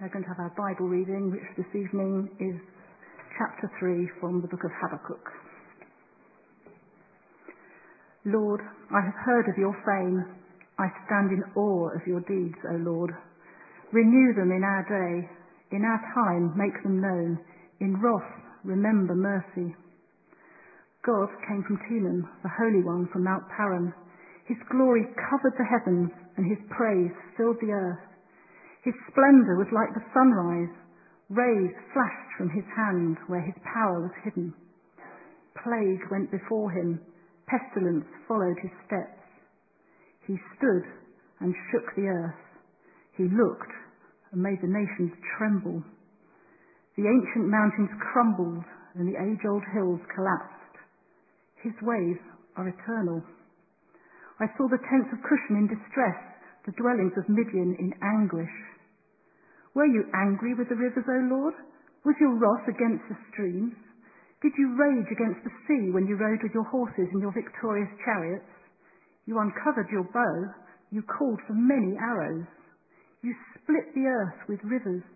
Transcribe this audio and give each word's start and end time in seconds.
We're 0.00 0.14
going 0.14 0.22
to 0.22 0.30
have 0.30 0.38
our 0.38 0.54
Bible 0.54 0.86
reading, 0.86 1.34
which 1.34 1.42
this 1.58 1.66
evening 1.74 2.30
is 2.38 2.54
chapter 3.34 3.66
3 3.82 4.06
from 4.20 4.40
the 4.40 4.46
book 4.46 4.62
of 4.62 4.70
Habakkuk. 4.78 5.26
Lord, 8.24 8.60
I 8.94 9.02
have 9.02 9.18
heard 9.26 9.50
of 9.50 9.58
your 9.58 9.74
fame. 9.82 10.22
I 10.78 10.86
stand 11.10 11.34
in 11.34 11.42
awe 11.58 11.90
of 11.90 12.06
your 12.06 12.22
deeds, 12.30 12.54
O 12.70 12.78
Lord. 12.78 13.10
Renew 13.90 14.38
them 14.38 14.54
in 14.54 14.62
our 14.62 14.86
day. 14.86 15.26
In 15.74 15.82
our 15.82 15.98
time, 16.14 16.54
make 16.54 16.80
them 16.84 17.02
known. 17.02 17.42
In 17.80 17.98
wrath, 17.98 18.38
remember 18.62 19.16
mercy. 19.16 19.74
God 21.02 21.26
came 21.50 21.64
from 21.66 21.82
Teman, 21.90 22.22
the 22.44 22.54
Holy 22.54 22.86
One 22.86 23.08
from 23.12 23.24
Mount 23.24 23.42
Paran. 23.50 23.92
His 24.46 24.58
glory 24.70 25.02
covered 25.28 25.58
the 25.58 25.66
heavens, 25.66 26.10
and 26.36 26.46
his 26.46 26.62
praise 26.70 27.10
filled 27.36 27.58
the 27.60 27.74
earth. 27.74 28.07
His 28.88 28.96
splendour 29.12 29.60
was 29.60 29.68
like 29.68 29.92
the 29.92 30.08
sunrise. 30.16 30.72
Rays 31.28 31.76
flashed 31.92 32.32
from 32.40 32.48
his 32.48 32.64
hand 32.72 33.20
where 33.28 33.44
his 33.44 33.60
power 33.60 34.00
was 34.00 34.16
hidden. 34.24 34.56
Plague 35.60 36.08
went 36.08 36.32
before 36.32 36.72
him. 36.72 36.96
Pestilence 37.44 38.08
followed 38.24 38.56
his 38.64 38.72
steps. 38.88 39.20
He 40.24 40.40
stood 40.56 40.88
and 41.44 41.52
shook 41.68 41.84
the 42.00 42.08
earth. 42.08 42.40
He 43.12 43.28
looked 43.28 43.68
and 44.32 44.40
made 44.40 44.64
the 44.64 44.72
nations 44.72 45.12
tremble. 45.36 45.84
The 46.96 47.12
ancient 47.12 47.44
mountains 47.44 47.92
crumbled 48.00 48.64
and 48.96 49.04
the 49.04 49.20
age-old 49.20 49.68
hills 49.76 50.00
collapsed. 50.16 50.80
His 51.60 51.76
ways 51.84 52.16
are 52.56 52.72
eternal. 52.72 53.20
I 54.40 54.48
saw 54.56 54.64
the 54.64 54.80
tents 54.88 55.12
of 55.12 55.20
Cushan 55.28 55.60
in 55.60 55.68
distress, 55.68 56.16
the 56.64 56.72
dwellings 56.80 57.12
of 57.20 57.28
Midian 57.28 57.76
in 57.76 57.92
anguish. 58.00 58.48
Were 59.78 59.86
you 59.86 60.10
angry 60.10 60.58
with 60.58 60.66
the 60.66 60.74
rivers, 60.74 61.06
O 61.06 61.18
Lord? 61.30 61.54
Was 62.02 62.18
your 62.18 62.34
wrath 62.34 62.66
against 62.66 63.06
the 63.06 63.14
streams? 63.30 63.78
Did 64.42 64.50
you 64.58 64.74
rage 64.74 65.06
against 65.06 65.46
the 65.46 65.54
sea 65.70 65.94
when 65.94 66.10
you 66.10 66.18
rode 66.18 66.42
with 66.42 66.50
your 66.50 66.66
horses 66.66 67.06
in 67.14 67.22
your 67.22 67.30
victorious 67.30 67.86
chariots? 68.02 68.50
You 69.30 69.38
uncovered 69.38 69.86
your 69.94 70.02
bow. 70.10 70.50
You 70.90 71.06
called 71.06 71.38
for 71.46 71.54
many 71.54 71.94
arrows. 71.94 72.50
You 73.22 73.30
split 73.54 73.94
the 73.94 74.10
earth 74.10 74.50
with 74.50 74.58
rivers. 74.66 75.06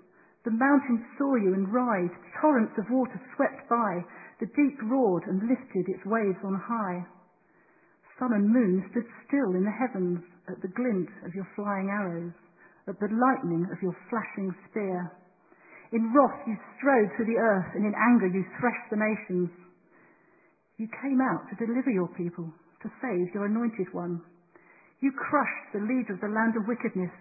The 0.46 0.54
mountains 0.54 1.10
saw 1.18 1.34
you 1.34 1.58
and 1.58 1.66
writhed. 1.66 2.14
Torrents 2.38 2.78
of 2.78 2.86
water 2.86 3.18
swept 3.34 3.66
by. 3.66 4.06
The 4.38 4.46
deep 4.46 4.78
roared 4.86 5.26
and 5.26 5.42
lifted 5.42 5.90
its 5.90 6.06
waves 6.06 6.38
on 6.46 6.54
high. 6.54 7.02
Sun 8.14 8.30
and 8.30 8.46
moon 8.46 8.86
stood 8.94 9.10
still 9.26 9.58
in 9.58 9.66
the 9.66 9.74
heavens 9.74 10.22
at 10.46 10.62
the 10.62 10.70
glint 10.70 11.10
of 11.26 11.34
your 11.34 11.50
flying 11.58 11.90
arrows, 11.90 12.30
at 12.88 12.98
the 12.98 13.10
lightning 13.10 13.66
of 13.70 13.82
your 13.82 13.96
flashing 14.10 14.54
spear. 14.70 15.12
In 15.92 16.12
wrath 16.12 16.40
you 16.46 16.56
strode 16.78 17.10
through 17.14 17.28
the 17.28 17.38
earth, 17.38 17.70
and 17.74 17.84
in 17.84 17.94
anger 17.94 18.26
you 18.26 18.44
threshed 18.58 18.88
the 18.90 18.96
nations. 18.96 19.50
You 20.78 20.88
came 21.02 21.20
out 21.20 21.46
to 21.50 21.60
deliver 21.60 21.90
your 21.90 22.08
people, 22.16 22.48
to 22.82 22.88
save 23.00 23.34
your 23.34 23.46
anointed 23.46 23.92
one. 23.92 24.22
You 25.00 25.12
crushed 25.12 25.68
the 25.74 25.84
leader 25.84 26.14
of 26.14 26.22
the 26.22 26.32
land 26.32 26.56
of 26.56 26.66
wickedness. 26.66 27.12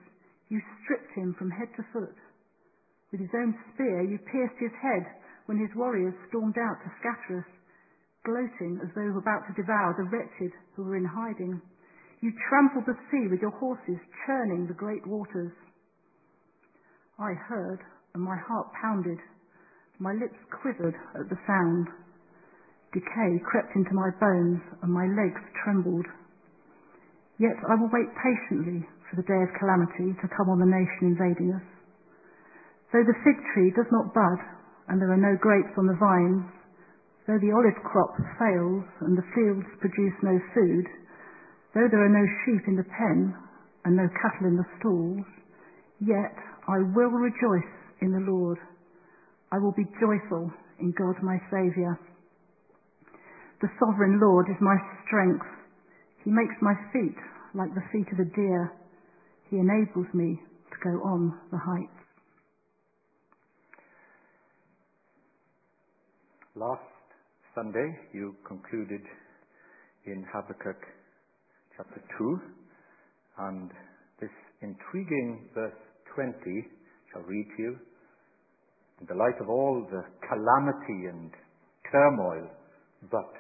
You 0.49 0.61
stripped 0.81 1.13
him 1.13 1.35
from 1.37 1.51
head 1.51 1.69
to 1.75 1.83
foot. 1.91 2.15
With 3.11 3.19
his 3.19 3.33
own 3.35 3.53
spear 3.73 4.01
you 4.01 4.17
pierced 4.31 4.57
his 4.57 4.73
head 4.81 5.03
when 5.45 5.59
his 5.59 5.75
warriors 5.75 6.15
stormed 6.29 6.57
out 6.57 6.79
to 6.79 6.95
scatter 7.01 7.43
us, 7.43 7.51
gloating 8.23 8.79
as 8.79 8.89
though 8.95 9.17
about 9.17 9.43
to 9.49 9.53
devour 9.59 9.93
the 9.97 10.07
wretched 10.07 10.53
who 10.75 10.83
were 10.83 10.95
in 10.95 11.05
hiding. 11.05 11.59
You 12.21 12.29
trampled 12.49 12.85
the 12.85 12.97
sea 13.09 13.25
with 13.33 13.41
your 13.41 13.57
horses, 13.57 13.97
churning 14.25 14.69
the 14.69 14.77
great 14.77 15.05
waters. 15.09 15.51
I 17.17 17.33
heard 17.33 17.81
and 18.13 18.21
my 18.21 18.37
heart 18.37 18.69
pounded. 18.77 19.17
My 19.97 20.13
lips 20.13 20.37
quivered 20.61 20.93
at 21.17 21.29
the 21.29 21.39
sound. 21.49 21.89
Decay 22.93 23.41
crept 23.41 23.73
into 23.75 23.93
my 23.97 24.13
bones 24.21 24.61
and 24.83 24.93
my 24.93 25.09
legs 25.09 25.41
trembled. 25.65 26.05
Yet 27.39 27.57
I 27.65 27.73
will 27.73 27.89
wait 27.89 28.13
patiently 28.13 28.85
for 29.09 29.17
the 29.17 29.25
day 29.25 29.41
of 29.41 29.57
calamity 29.57 30.13
to 30.21 30.33
come 30.37 30.49
on 30.53 30.61
the 30.61 30.69
nation 30.69 31.17
invading 31.17 31.57
us. 31.57 31.67
Though 32.93 33.07
the 33.07 33.17
fig 33.25 33.39
tree 33.53 33.73
does 33.73 33.89
not 33.89 34.13
bud 34.13 34.39
and 34.89 35.01
there 35.01 35.09
are 35.09 35.17
no 35.17 35.33
grapes 35.41 35.73
on 35.73 35.87
the 35.89 35.97
vines, 35.97 36.45
though 37.25 37.41
the 37.41 37.55
olive 37.55 37.81
crop 37.81 38.13
fails 38.37 38.85
and 39.07 39.17
the 39.17 39.25
fields 39.33 39.65
produce 39.81 40.17
no 40.21 40.37
food, 40.53 40.85
though 41.73 41.87
there 41.89 42.03
are 42.03 42.11
no 42.11 42.25
sheep 42.45 42.67
in 42.67 42.75
the 42.75 42.87
pen 42.87 43.33
and 43.85 43.95
no 43.95 44.07
cattle 44.21 44.47
in 44.47 44.57
the 44.57 44.67
stalls, 44.79 45.25
yet 45.99 46.35
I 46.67 46.77
will 46.95 47.13
rejoice 47.15 47.73
in 48.01 48.11
the 48.11 48.25
Lord. 48.31 48.57
I 49.51 49.57
will 49.57 49.73
be 49.73 49.85
joyful 49.99 50.51
in 50.79 50.93
God 50.97 51.15
my 51.23 51.37
Saviour. 51.49 51.99
The 53.61 53.69
sovereign 53.79 54.19
Lord 54.19 54.47
is 54.49 54.57
my 54.59 54.75
strength. 55.05 55.45
He 56.23 56.31
makes 56.31 56.55
my 56.61 56.73
feet 56.93 57.17
like 57.53 57.73
the 57.73 57.85
feet 57.91 58.07
of 58.13 58.19
a 58.19 58.29
deer. 58.35 58.73
He 59.49 59.57
enables 59.57 60.07
me 60.13 60.41
to 60.71 60.77
go 60.83 61.03
on 61.03 61.33
the 61.51 61.57
heights. 61.57 62.01
Last 66.55 66.81
Sunday, 67.55 67.97
you 68.13 68.35
concluded 68.47 69.01
in 70.05 70.25
Habakkuk 70.33 70.81
chapter 71.81 72.01
2, 72.17 72.39
and 73.39 73.71
this 74.19 74.29
intriguing 74.61 75.49
verse 75.55 75.73
20 76.13 76.33
shall 77.11 77.23
read 77.23 77.47
to 77.57 77.63
you 77.63 77.75
in 78.99 79.07
the 79.09 79.15
light 79.15 79.41
of 79.41 79.49
all 79.49 79.87
the 79.89 80.03
calamity 80.29 81.09
and 81.09 81.31
turmoil, 81.91 82.47
but 83.09 83.33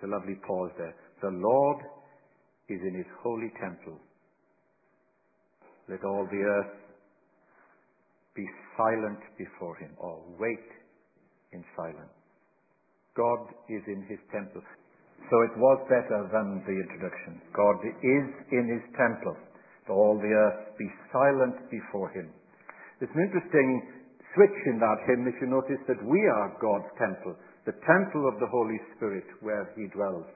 the 0.00 0.06
lovely 0.06 0.36
pause 0.46 0.70
there. 0.78 0.94
The 1.22 1.34
Lord 1.34 1.78
is 2.68 2.78
in 2.86 2.94
his 2.94 3.10
holy 3.22 3.50
temple. 3.60 3.98
Let 5.88 6.04
all 6.04 6.28
the 6.30 6.38
earth 6.38 6.78
be 8.36 8.46
silent 8.76 9.18
before 9.36 9.76
him, 9.78 9.90
or 9.98 10.22
wait 10.38 10.68
in 11.52 11.64
silence. 11.74 12.14
God 13.16 13.48
is 13.68 13.82
in 13.88 14.06
his 14.08 14.20
temple. 14.30 14.62
So 15.26 15.34
it 15.42 15.54
was 15.58 15.78
better 15.90 16.30
than 16.30 16.62
the 16.62 16.76
introduction. 16.78 17.42
God 17.52 17.78
is 17.82 18.26
in 18.54 18.64
his 18.70 18.84
temple. 18.94 19.36
All 19.90 20.20
the 20.20 20.28
earth 20.28 20.76
be 20.76 20.88
silent 21.10 21.56
before 21.72 22.12
him. 22.12 22.28
There's 23.00 23.12
an 23.16 23.24
interesting 23.24 23.68
switch 24.34 24.58
in 24.70 24.78
that 24.78 25.00
hymn 25.08 25.26
if 25.26 25.34
you 25.40 25.48
notice 25.50 25.80
that 25.88 26.02
we 26.04 26.20
are 26.28 26.58
God's 26.60 26.90
temple, 27.00 27.34
the 27.64 27.74
temple 27.86 28.28
of 28.28 28.38
the 28.38 28.50
Holy 28.52 28.78
Spirit 28.96 29.24
where 29.40 29.70
He 29.76 29.88
dwells. 29.90 30.26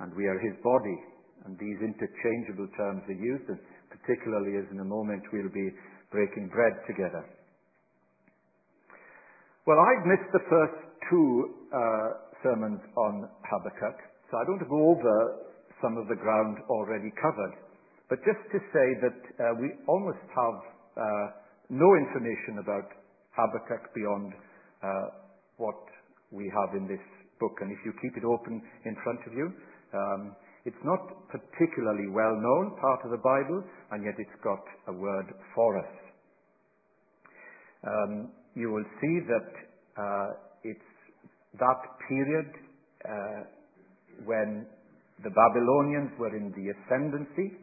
And 0.00 0.14
we 0.14 0.26
are 0.26 0.38
His 0.38 0.56
body. 0.62 0.98
And 1.46 1.56
these 1.58 1.78
interchangeable 1.80 2.68
terms 2.76 3.02
are 3.08 3.20
used, 3.20 3.46
and 3.48 3.58
particularly 3.88 4.58
as 4.58 4.66
in 4.72 4.80
a 4.80 4.84
moment 4.84 5.22
we'll 5.32 5.54
be 5.54 5.70
breaking 6.10 6.48
bread 6.48 6.74
together. 6.86 7.24
Well, 9.66 9.78
I've 9.78 10.06
missed 10.08 10.30
the 10.32 10.44
first 10.48 10.78
two 11.10 11.54
uh, 11.72 12.27
sermons 12.42 12.80
on 12.96 13.28
Habakkuk, 13.44 13.98
so 14.30 14.38
I 14.38 14.42
don't 14.44 14.60
want 14.60 14.66
to 14.66 14.72
go 14.72 14.84
over 14.94 15.16
some 15.82 15.96
of 15.96 16.08
the 16.08 16.18
ground 16.18 16.58
already 16.68 17.10
covered. 17.20 17.54
But 18.08 18.18
just 18.24 18.40
to 18.52 18.58
say 18.72 18.88
that 19.04 19.20
uh, 19.36 19.54
we 19.60 19.68
almost 19.86 20.24
have 20.32 20.58
uh, 20.96 21.26
no 21.68 21.88
information 21.96 22.64
about 22.64 22.88
Habakkuk 23.36 23.94
beyond 23.94 24.32
uh, 24.82 25.06
what 25.56 25.78
we 26.32 26.50
have 26.50 26.74
in 26.74 26.88
this 26.88 27.02
book. 27.38 27.54
And 27.60 27.70
if 27.70 27.78
you 27.84 27.92
keep 28.02 28.16
it 28.16 28.24
open 28.24 28.62
in 28.84 28.96
front 29.04 29.20
of 29.26 29.32
you, 29.36 29.52
um, 29.94 30.34
it's 30.64 30.84
not 30.84 31.28
particularly 31.30 32.08
well 32.10 32.34
known 32.34 32.76
part 32.80 33.00
of 33.04 33.10
the 33.10 33.22
Bible, 33.22 33.62
and 33.92 34.04
yet 34.04 34.14
it's 34.18 34.38
got 34.42 34.60
a 34.88 34.92
word 34.92 35.28
for 35.54 35.78
us. 35.78 35.92
Um, 37.86 38.32
you 38.54 38.72
will 38.72 38.84
see 39.00 39.16
that 39.28 39.48
uh, 39.96 40.28
that 41.58 41.80
period 42.08 42.50
uh, 43.04 43.42
when 44.24 44.66
the 45.22 45.30
Babylonians 45.30 46.12
were 46.18 46.34
in 46.34 46.54
the 46.54 46.70
ascendancy, 46.74 47.58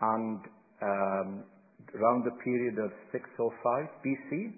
and 0.00 0.40
um, 0.82 1.44
around 1.94 2.24
the 2.24 2.36
period 2.44 2.78
of 2.78 2.90
605 3.12 3.88
BC. 4.04 4.54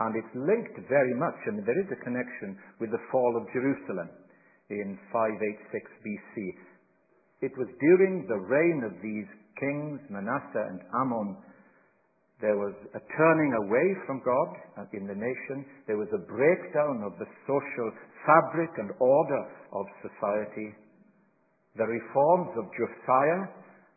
And 0.00 0.10
it's 0.18 0.34
linked 0.34 0.74
very 0.90 1.14
much, 1.14 1.38
I 1.46 1.54
and 1.54 1.62
there 1.62 1.78
is 1.78 1.86
a 1.94 2.02
connection 2.02 2.58
with 2.80 2.90
the 2.90 3.02
fall 3.12 3.38
of 3.38 3.46
Jerusalem 3.54 4.10
in 4.70 4.98
586 5.14 5.70
BC. 6.02 6.34
It 7.46 7.54
was 7.54 7.70
during 7.78 8.26
the 8.26 8.42
reign 8.42 8.82
of 8.82 8.98
these 8.98 9.30
kings, 9.54 10.02
Manasseh 10.10 10.66
and 10.66 10.80
Amon, 10.98 11.38
there 12.40 12.56
was 12.58 12.74
a 12.94 13.02
turning 13.16 13.52
away 13.62 13.86
from 14.06 14.20
God 14.24 14.88
in 14.92 15.06
the 15.06 15.14
nation. 15.14 15.64
There 15.86 15.96
was 15.96 16.10
a 16.12 16.26
breakdown 16.26 17.06
of 17.06 17.14
the 17.18 17.30
social 17.46 17.88
fabric 18.26 18.70
and 18.78 18.90
order 18.98 19.42
of 19.72 19.86
society. 20.02 20.74
The 21.76 21.86
reforms 21.86 22.50
of 22.58 22.70
Josiah 22.74 23.46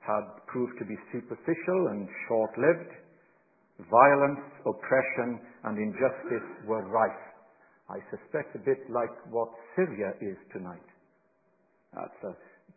had 0.05 0.25
proved 0.47 0.77
to 0.79 0.85
be 0.85 0.95
superficial 1.11 1.81
and 1.91 2.07
short 2.27 2.51
lived. 2.57 2.93
Violence, 3.89 4.41
oppression, 4.65 5.41
and 5.65 5.77
injustice 5.77 6.47
were 6.65 6.85
rife. 6.89 7.25
I 7.89 7.99
suspect 8.09 8.55
a 8.55 8.65
bit 8.65 8.79
like 8.89 9.13
what 9.29 9.49
Syria 9.75 10.13
is 10.21 10.37
tonight. 10.53 10.87
That's 11.93 12.21
a 12.23 12.35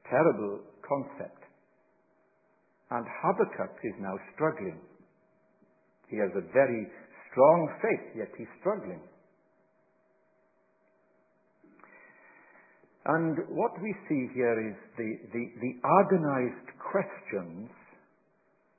terrible 0.09 0.61
concept. 0.87 1.43
And 2.91 3.05
Habakkuk 3.07 3.77
is 3.85 3.95
now 4.01 4.17
struggling. 4.35 4.81
He 6.11 6.19
has 6.19 6.31
a 6.35 6.45
very 6.53 6.87
strong 7.31 7.69
faith, 7.81 8.19
yet 8.19 8.29
he's 8.37 8.51
struggling. 8.61 9.01
And 13.07 13.39
what 13.49 13.73
we 13.81 13.95
see 14.09 14.29
here 14.35 14.59
is 14.69 14.77
the, 14.99 15.11
the, 15.33 15.45
the 15.63 15.73
agonized 16.03 16.69
questions 16.93 17.71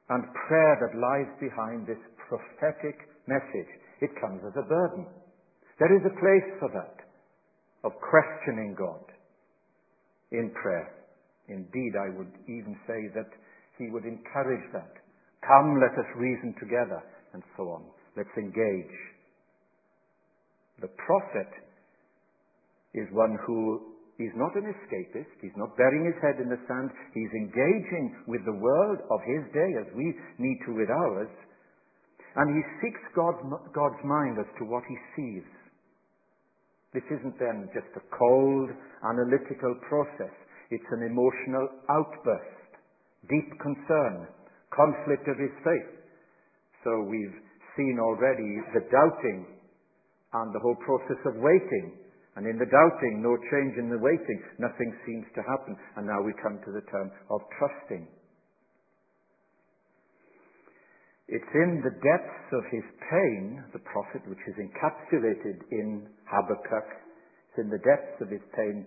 and 0.09 0.23
prayer 0.47 0.75
that 0.83 0.99
lies 0.99 1.31
behind 1.39 1.87
this 1.87 1.99
prophetic 2.29 2.99
message. 3.27 3.71
It 4.01 4.11
comes 4.19 4.41
as 4.45 4.53
a 4.59 4.67
burden. 4.67 5.07
There 5.79 5.95
is 5.95 6.03
a 6.05 6.19
place 6.19 6.49
for 6.59 6.69
that, 6.69 7.01
of 7.83 7.93
questioning 7.97 8.75
God 8.77 9.01
in 10.31 10.51
prayer. 10.51 10.93
Indeed, 11.47 11.93
I 11.97 12.15
would 12.15 12.31
even 12.45 12.77
say 12.85 13.09
that 13.15 13.31
he 13.77 13.89
would 13.89 14.05
encourage 14.05 14.67
that. 14.73 14.93
Come, 15.41 15.81
let 15.81 15.97
us 15.97 16.09
reason 16.15 16.53
together, 16.59 17.01
and 17.33 17.43
so 17.57 17.63
on. 17.69 17.83
Let's 18.17 18.33
engage. 18.37 18.95
The 20.81 20.91
prophet 21.05 21.51
is 22.93 23.07
one 23.13 23.37
who 23.47 23.91
is 24.19 24.33
not 24.35 24.53
an 24.55 24.67
escapist. 24.67 25.31
He's 25.41 25.55
not 25.55 25.77
burying 25.77 26.05
his 26.05 26.19
head 26.21 26.41
in 26.41 26.49
the 26.49 26.59
sand. 26.67 26.91
He's 27.13 27.31
engaging 27.33 28.25
with 28.27 28.43
the 28.45 28.57
world 28.57 28.99
of 29.09 29.19
his 29.25 29.43
day 29.53 29.71
as 29.79 29.87
we 29.95 30.13
need 30.37 30.59
to 30.67 30.75
with 30.75 30.89
ours. 30.89 31.31
And 32.35 32.47
he 32.55 32.63
seeks 32.79 33.01
God's, 33.15 33.41
God's 33.73 34.01
mind 34.03 34.39
as 34.39 34.49
to 34.59 34.63
what 34.65 34.83
he 34.87 34.97
sees. 35.15 35.47
This 36.93 37.07
isn't 37.07 37.39
then 37.39 37.71
just 37.71 37.91
a 37.95 38.03
cold, 38.11 38.69
analytical 39.03 39.75
process. 39.87 40.35
It's 40.71 40.91
an 40.91 41.03
emotional 41.07 41.67
outburst, 41.87 42.71
deep 43.27 43.49
concern, 43.59 44.27
conflict 44.75 45.27
of 45.27 45.39
his 45.39 45.55
faith. 45.63 46.00
So 46.83 47.05
we've 47.05 47.37
seen 47.77 47.99
already 48.01 48.61
the 48.73 48.83
doubting 48.89 49.45
and 50.33 50.55
the 50.55 50.59
whole 50.59 50.77
process 50.81 51.21
of 51.25 51.35
waiting. 51.37 51.97
And 52.35 52.47
in 52.47 52.57
the 52.57 52.69
doubting, 52.71 53.19
no 53.19 53.35
change 53.51 53.75
in 53.77 53.91
the 53.91 53.99
waiting, 53.99 54.39
nothing 54.57 54.95
seems 55.05 55.27
to 55.35 55.41
happen. 55.43 55.75
And 55.97 56.07
now 56.07 56.21
we 56.23 56.31
come 56.41 56.59
to 56.63 56.71
the 56.71 56.85
term 56.89 57.11
of 57.29 57.41
trusting. 57.59 58.07
It's 61.27 61.53
in 61.55 61.83
the 61.83 61.95
depths 61.95 62.47
of 62.51 62.63
his 62.71 62.83
pain, 63.07 63.63
the 63.71 63.83
prophet, 63.87 64.23
which 64.27 64.43
is 64.47 64.55
encapsulated 64.59 65.63
in 65.71 66.07
Habakkuk, 66.27 66.87
it's 67.51 67.59
in 67.59 67.69
the 67.69 67.83
depths 67.83 68.19
of 68.21 68.29
his 68.29 68.43
pain 68.55 68.85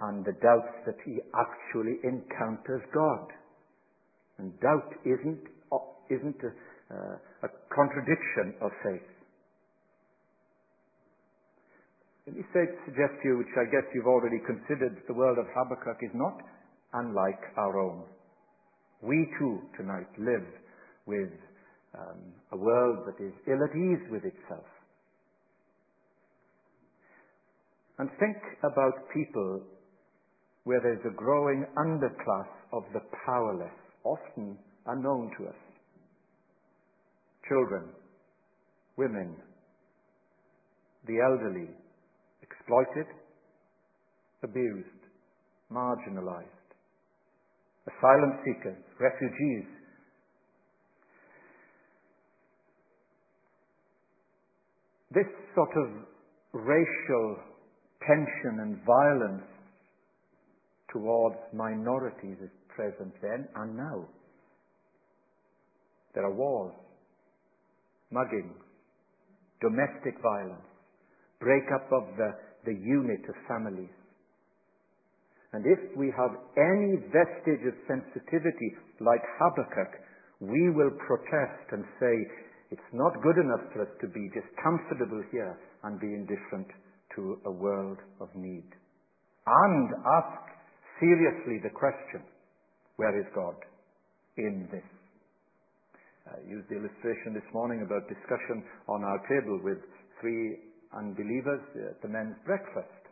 and 0.00 0.24
the 0.24 0.36
doubts 0.40 0.72
that 0.84 0.96
he 1.04 1.20
actually 1.36 2.00
encounters 2.04 2.80
God. 2.92 3.28
And 4.38 4.52
doubt 4.60 4.92
isn't, 5.04 5.44
isn't 6.08 6.40
a, 6.44 6.52
a 6.90 7.48
contradiction 7.74 8.54
of 8.60 8.70
faith. 8.82 9.08
Let 12.26 12.36
me 12.36 12.44
suggest 12.52 13.14
to 13.22 13.28
you, 13.28 13.38
which 13.38 13.54
I 13.58 13.64
guess 13.70 13.86
you've 13.94 14.06
already 14.06 14.38
considered, 14.46 15.02
the 15.08 15.14
world 15.14 15.38
of 15.38 15.46
Habakkuk 15.54 15.98
is 16.02 16.14
not 16.14 16.38
unlike 16.92 17.40
our 17.56 17.80
own. 17.80 18.04
We 19.02 19.26
too 19.38 19.60
tonight 19.76 20.10
live 20.18 20.46
with 21.06 21.32
um, 21.98 22.32
a 22.52 22.56
world 22.56 23.06
that 23.06 23.24
is 23.24 23.32
ill 23.46 23.62
at 23.64 23.74
ease 23.74 24.04
with 24.10 24.24
itself. 24.24 24.66
And 27.98 28.08
think 28.18 28.36
about 28.60 29.10
people 29.12 29.62
where 30.64 30.80
there's 30.80 31.04
a 31.04 31.16
growing 31.16 31.64
underclass 31.76 32.48
of 32.72 32.84
the 32.92 33.00
powerless, 33.26 33.74
often 34.04 34.56
unknown 34.86 35.30
to 35.38 35.48
us. 35.48 35.69
Children, 37.50 37.90
women, 38.96 39.34
the 41.06 41.18
elderly, 41.18 41.68
exploited, 42.40 43.10
abused, 44.44 45.02
marginalized, 45.72 46.70
asylum 47.90 48.38
seekers, 48.44 48.78
refugees, 49.00 49.66
This 55.12 55.26
sort 55.56 55.70
of 55.76 55.90
racial 56.52 57.36
tension 58.06 58.60
and 58.60 58.78
violence 58.86 59.42
towards 60.92 61.36
minorities 61.52 62.36
is 62.40 62.50
present 62.68 63.12
then 63.20 63.48
and 63.56 63.76
now. 63.76 64.06
There 66.14 66.24
are 66.24 66.34
wars, 66.34 66.74
muggings, 68.12 68.58
domestic 69.60 70.20
violence, 70.22 70.66
breakup 71.40 71.86
of 71.92 72.04
the, 72.16 72.30
the 72.66 72.74
unit 72.74 73.22
of 73.28 73.34
families. 73.48 73.94
And 75.52 75.64
if 75.66 75.80
we 75.96 76.12
have 76.14 76.30
any 76.54 77.02
vestige 77.10 77.64
of 77.66 77.74
sensitivity 77.88 78.70
like 79.00 79.22
Habakkuk, 79.38 79.92
we 80.40 80.70
will 80.70 80.94
protest 81.06 81.66
and 81.72 81.84
say, 81.98 82.14
it's 82.70 82.92
not 82.92 83.20
good 83.22 83.36
enough 83.36 83.66
for 83.72 83.82
us 83.82 83.92
to 84.00 84.06
be 84.06 84.30
just 84.32 84.46
comfortable 84.62 85.22
here 85.32 85.58
and 85.82 85.98
be 85.98 86.06
indifferent 86.06 86.68
to 87.16 87.38
a 87.46 87.50
world 87.50 87.98
of 88.20 88.28
need. 88.36 88.70
And 89.46 89.90
ask 90.06 90.38
seriously 91.00 91.58
the 91.62 91.74
question, 91.74 92.22
where 92.96 93.18
is 93.18 93.26
God 93.34 93.56
in 94.36 94.68
this? 94.70 94.99
I 96.30 96.38
used 96.46 96.70
the 96.70 96.78
illustration 96.78 97.34
this 97.34 97.46
morning 97.50 97.82
about 97.82 98.06
discussion 98.06 98.62
on 98.86 99.02
our 99.02 99.18
table 99.26 99.58
with 99.66 99.82
three 100.22 100.62
unbelievers 100.94 101.62
at 101.90 101.98
the 102.02 102.10
men's 102.10 102.38
breakfast. 102.46 103.02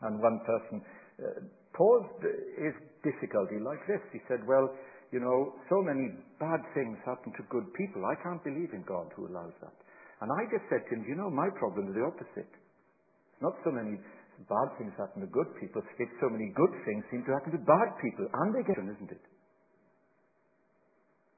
And 0.00 0.16
one 0.20 0.40
person 0.48 0.76
uh, 0.80 1.24
posed 1.76 2.24
his 2.56 2.72
difficulty 3.04 3.60
like 3.60 3.84
this. 3.84 4.00
He 4.16 4.20
said, 4.28 4.40
well, 4.48 4.72
you 5.12 5.20
know, 5.20 5.54
so 5.68 5.84
many 5.84 6.16
bad 6.40 6.64
things 6.72 6.96
happen 7.04 7.36
to 7.36 7.42
good 7.52 7.68
people. 7.76 8.00
I 8.08 8.16
can't 8.24 8.42
believe 8.42 8.72
in 8.72 8.82
God 8.88 9.12
who 9.12 9.28
allows 9.28 9.52
that. 9.60 9.76
And 10.24 10.32
I 10.32 10.48
just 10.48 10.64
said 10.72 10.88
to 10.88 10.90
him, 10.96 11.04
you 11.04 11.14
know, 11.14 11.28
my 11.28 11.52
problem 11.60 11.92
is 11.92 11.94
the 11.94 12.06
opposite. 12.08 12.48
It's 12.48 13.42
not 13.44 13.54
so 13.60 13.70
many 13.70 14.00
bad 14.48 14.68
things 14.80 14.90
happen 14.96 15.22
to 15.22 15.30
good 15.30 15.46
people, 15.60 15.84
it's 16.00 16.18
so 16.18 16.26
many 16.26 16.50
good 16.56 16.74
things 16.82 17.06
seem 17.12 17.22
to 17.28 17.32
happen 17.38 17.54
to 17.54 17.62
bad 17.62 17.94
people. 18.02 18.26
And 18.26 18.50
they 18.50 18.66
get 18.66 18.80
isn't 18.80 19.12
it? 19.12 19.22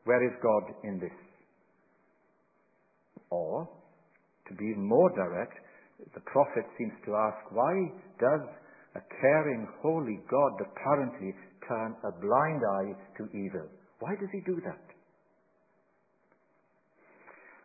Where 0.07 0.23
is 0.25 0.33
God 0.43 0.63
in 0.83 0.99
this? 0.99 1.19
Or, 3.31 3.69
to 4.49 4.55
be 4.55 4.73
more 4.79 5.11
direct, 5.11 5.59
the 6.15 6.21
prophet 6.31 6.65
seems 6.79 6.95
to 7.05 7.17
ask, 7.17 7.51
why 7.51 7.75
does 8.19 8.47
a 8.97 9.03
caring, 9.21 9.69
holy 9.83 10.19
God 10.31 10.57
apparently 10.57 11.35
turn 11.69 11.95
a 12.05 12.13
blind 12.17 12.63
eye 12.65 12.97
to 13.19 13.29
evil. 13.37 13.69
Why 14.01 14.17
does 14.17 14.29
he 14.33 14.41
do 14.41 14.61
that? 14.65 14.85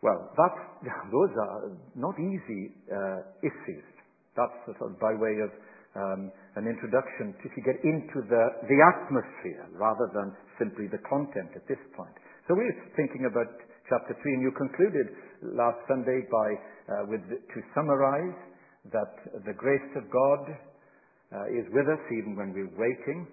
Well, 0.01 0.33
those 1.11 1.33
are 1.39 1.71
not 1.95 2.15
easy 2.19 2.73
uh, 2.91 3.21
issues. 3.39 3.85
That's 4.35 4.57
sort 4.65 4.91
of 4.91 4.99
by 4.99 5.13
way 5.13 5.39
of 5.39 5.51
um, 5.95 6.31
an 6.55 6.67
introduction 6.67 7.35
to, 7.35 7.45
to 7.47 7.61
get 7.61 7.77
into 7.83 8.27
the, 8.27 8.43
the 8.67 8.79
atmosphere 8.95 9.67
rather 9.75 10.09
than 10.15 10.33
simply 10.57 10.87
the 10.87 10.99
content 11.07 11.51
at 11.55 11.67
this 11.67 11.79
point. 11.95 12.15
So 12.47 12.55
we're 12.55 12.79
thinking 12.95 13.29
about 13.29 13.49
chapter 13.89 14.15
3, 14.15 14.33
and 14.33 14.41
you 14.41 14.51
concluded 14.57 15.07
last 15.57 15.77
Sunday 15.87 16.25
by, 16.31 16.47
uh, 16.89 17.05
with, 17.07 17.21
to 17.29 17.59
summarize 17.75 18.37
that 18.91 19.45
the 19.45 19.53
grace 19.53 19.91
of 19.95 20.09
God 20.09 20.41
uh, 20.49 21.57
is 21.57 21.65
with 21.71 21.87
us 21.87 22.01
even 22.11 22.35
when 22.35 22.53
we're 22.53 22.73
waiting 22.77 23.27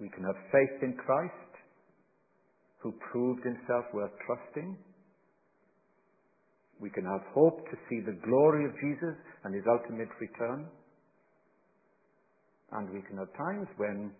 we 0.00 0.08
can 0.08 0.24
have 0.24 0.36
faith 0.50 0.82
in 0.82 0.94
Christ, 0.94 1.52
who 2.78 2.92
proved 3.12 3.44
himself 3.44 3.84
worth 3.94 4.10
trusting. 4.26 4.76
We 6.80 6.90
can 6.90 7.04
have 7.04 7.22
hope 7.32 7.64
to 7.70 7.76
see 7.88 8.00
the 8.04 8.18
glory 8.26 8.66
of 8.66 8.72
Jesus 8.82 9.16
and 9.44 9.54
his 9.54 9.64
ultimate 9.70 10.10
return. 10.20 10.66
And 12.72 12.90
we 12.90 13.02
can 13.02 13.16
have 13.18 13.32
times 13.38 13.68
when 13.76 14.10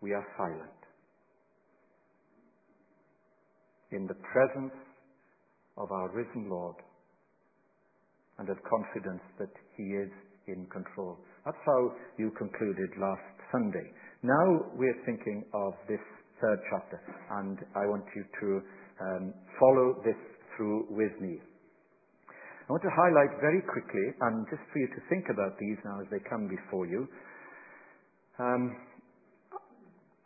we 0.00 0.12
are 0.12 0.24
silent. 0.38 0.85
In 3.92 4.06
the 4.06 4.18
presence 4.32 4.74
of 5.76 5.92
our 5.92 6.08
risen 6.10 6.50
Lord 6.50 6.76
and 8.38 8.48
have 8.48 8.58
confidence 8.68 9.22
that 9.38 9.52
he 9.76 9.84
is 9.84 10.10
in 10.46 10.66
control. 10.72 11.18
That's 11.44 11.56
how 11.64 11.92
you 12.18 12.30
concluded 12.36 12.90
last 12.98 13.22
Sunday. 13.52 13.86
Now 14.22 14.74
we're 14.74 14.98
thinking 15.06 15.44
of 15.54 15.72
this 15.88 16.00
third 16.40 16.58
chapter. 16.70 17.00
And 17.38 17.58
I 17.74 17.86
want 17.86 18.04
you 18.14 18.24
to 18.40 18.48
um, 19.00 19.34
follow 19.60 20.02
this 20.04 20.18
through 20.56 20.86
with 20.90 21.12
me. 21.20 21.38
I 22.68 22.72
want 22.72 22.82
to 22.82 22.90
highlight 22.90 23.38
very 23.40 23.62
quickly, 23.62 24.06
and 24.20 24.44
just 24.50 24.62
for 24.72 24.78
you 24.80 24.88
to 24.88 25.00
think 25.08 25.26
about 25.30 25.54
these 25.58 25.78
now 25.84 26.00
as 26.02 26.08
they 26.10 26.18
come 26.28 26.48
before 26.50 26.86
you, 26.86 27.06
um, 28.40 28.74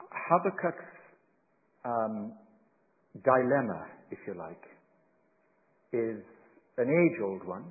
Habakkuk's 0.09 0.89
um, 1.85 2.33
dilemma, 3.25 3.87
if 4.11 4.19
you 4.27 4.35
like, 4.35 4.63
is 5.93 6.23
an 6.79 6.89
age-old 6.89 7.47
one, 7.47 7.65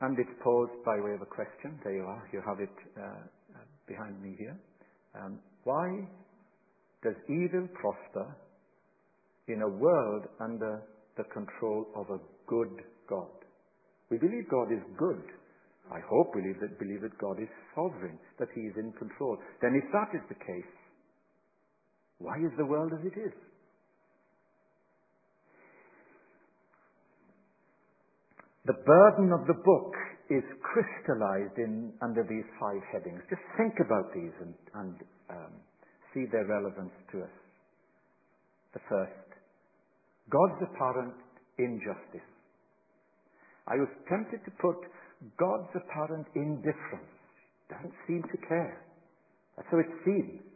and 0.00 0.18
it's 0.18 0.30
posed 0.42 0.78
by 0.84 0.94
way 1.00 1.14
of 1.14 1.22
a 1.22 1.26
question. 1.26 1.78
There 1.82 1.94
you 1.94 2.04
are. 2.04 2.22
You 2.32 2.40
have 2.46 2.60
it 2.60 2.76
uh, 2.96 3.58
behind 3.88 4.22
me 4.22 4.36
here. 4.38 4.56
Um, 5.18 5.40
why 5.64 6.06
does 7.02 7.14
evil 7.28 7.66
prosper 7.74 8.36
in 9.48 9.62
a 9.62 9.68
world 9.68 10.22
under 10.40 10.82
the 11.16 11.24
control 11.34 11.86
of 11.96 12.06
a 12.10 12.20
good 12.46 12.84
God? 13.08 13.26
We 14.10 14.18
believe 14.18 14.48
God 14.48 14.70
is 14.70 14.82
good. 14.96 15.22
I 15.90 16.00
hope 16.08 16.34
we 16.34 16.42
believe 16.42 16.60
that, 16.60 16.78
believe 16.78 17.02
that 17.02 17.18
God 17.18 17.40
is 17.40 17.48
sovereign, 17.74 18.18
that 18.38 18.48
He 18.54 18.60
is 18.60 18.74
in 18.76 18.92
control. 18.92 19.38
Then, 19.60 19.74
if 19.74 19.90
that 19.92 20.14
is 20.14 20.22
the 20.28 20.38
case, 20.38 20.72
why 22.18 22.36
is 22.38 22.52
the 22.58 22.66
world 22.66 22.92
as 22.92 23.04
it 23.06 23.18
is? 23.18 23.32
The 28.66 28.76
burden 28.84 29.32
of 29.32 29.46
the 29.46 29.56
book 29.64 29.94
is 30.28 30.44
crystallized 30.60 31.56
in, 31.56 31.92
under 32.02 32.22
these 32.22 32.44
five 32.60 32.82
headings. 32.92 33.22
Just 33.30 33.40
think 33.56 33.80
about 33.80 34.12
these 34.12 34.34
and, 34.44 34.54
and 34.74 34.94
um, 35.30 35.52
see 36.12 36.26
their 36.30 36.44
relevance 36.44 36.92
to 37.12 37.22
us. 37.22 37.36
The 38.74 38.80
first, 38.90 39.28
God's 40.28 40.60
apparent 40.60 41.14
injustice. 41.56 42.28
I 43.66 43.76
was 43.76 43.88
tempted 44.08 44.44
to 44.44 44.52
put 44.60 44.76
God's 45.40 45.72
apparent 45.72 46.26
indifference. 46.34 47.08
Doesn't 47.70 47.94
seem 48.06 48.22
to 48.22 48.38
care. 48.48 48.84
That's 49.56 49.68
how 49.70 49.78
it 49.78 49.92
seems. 50.04 50.47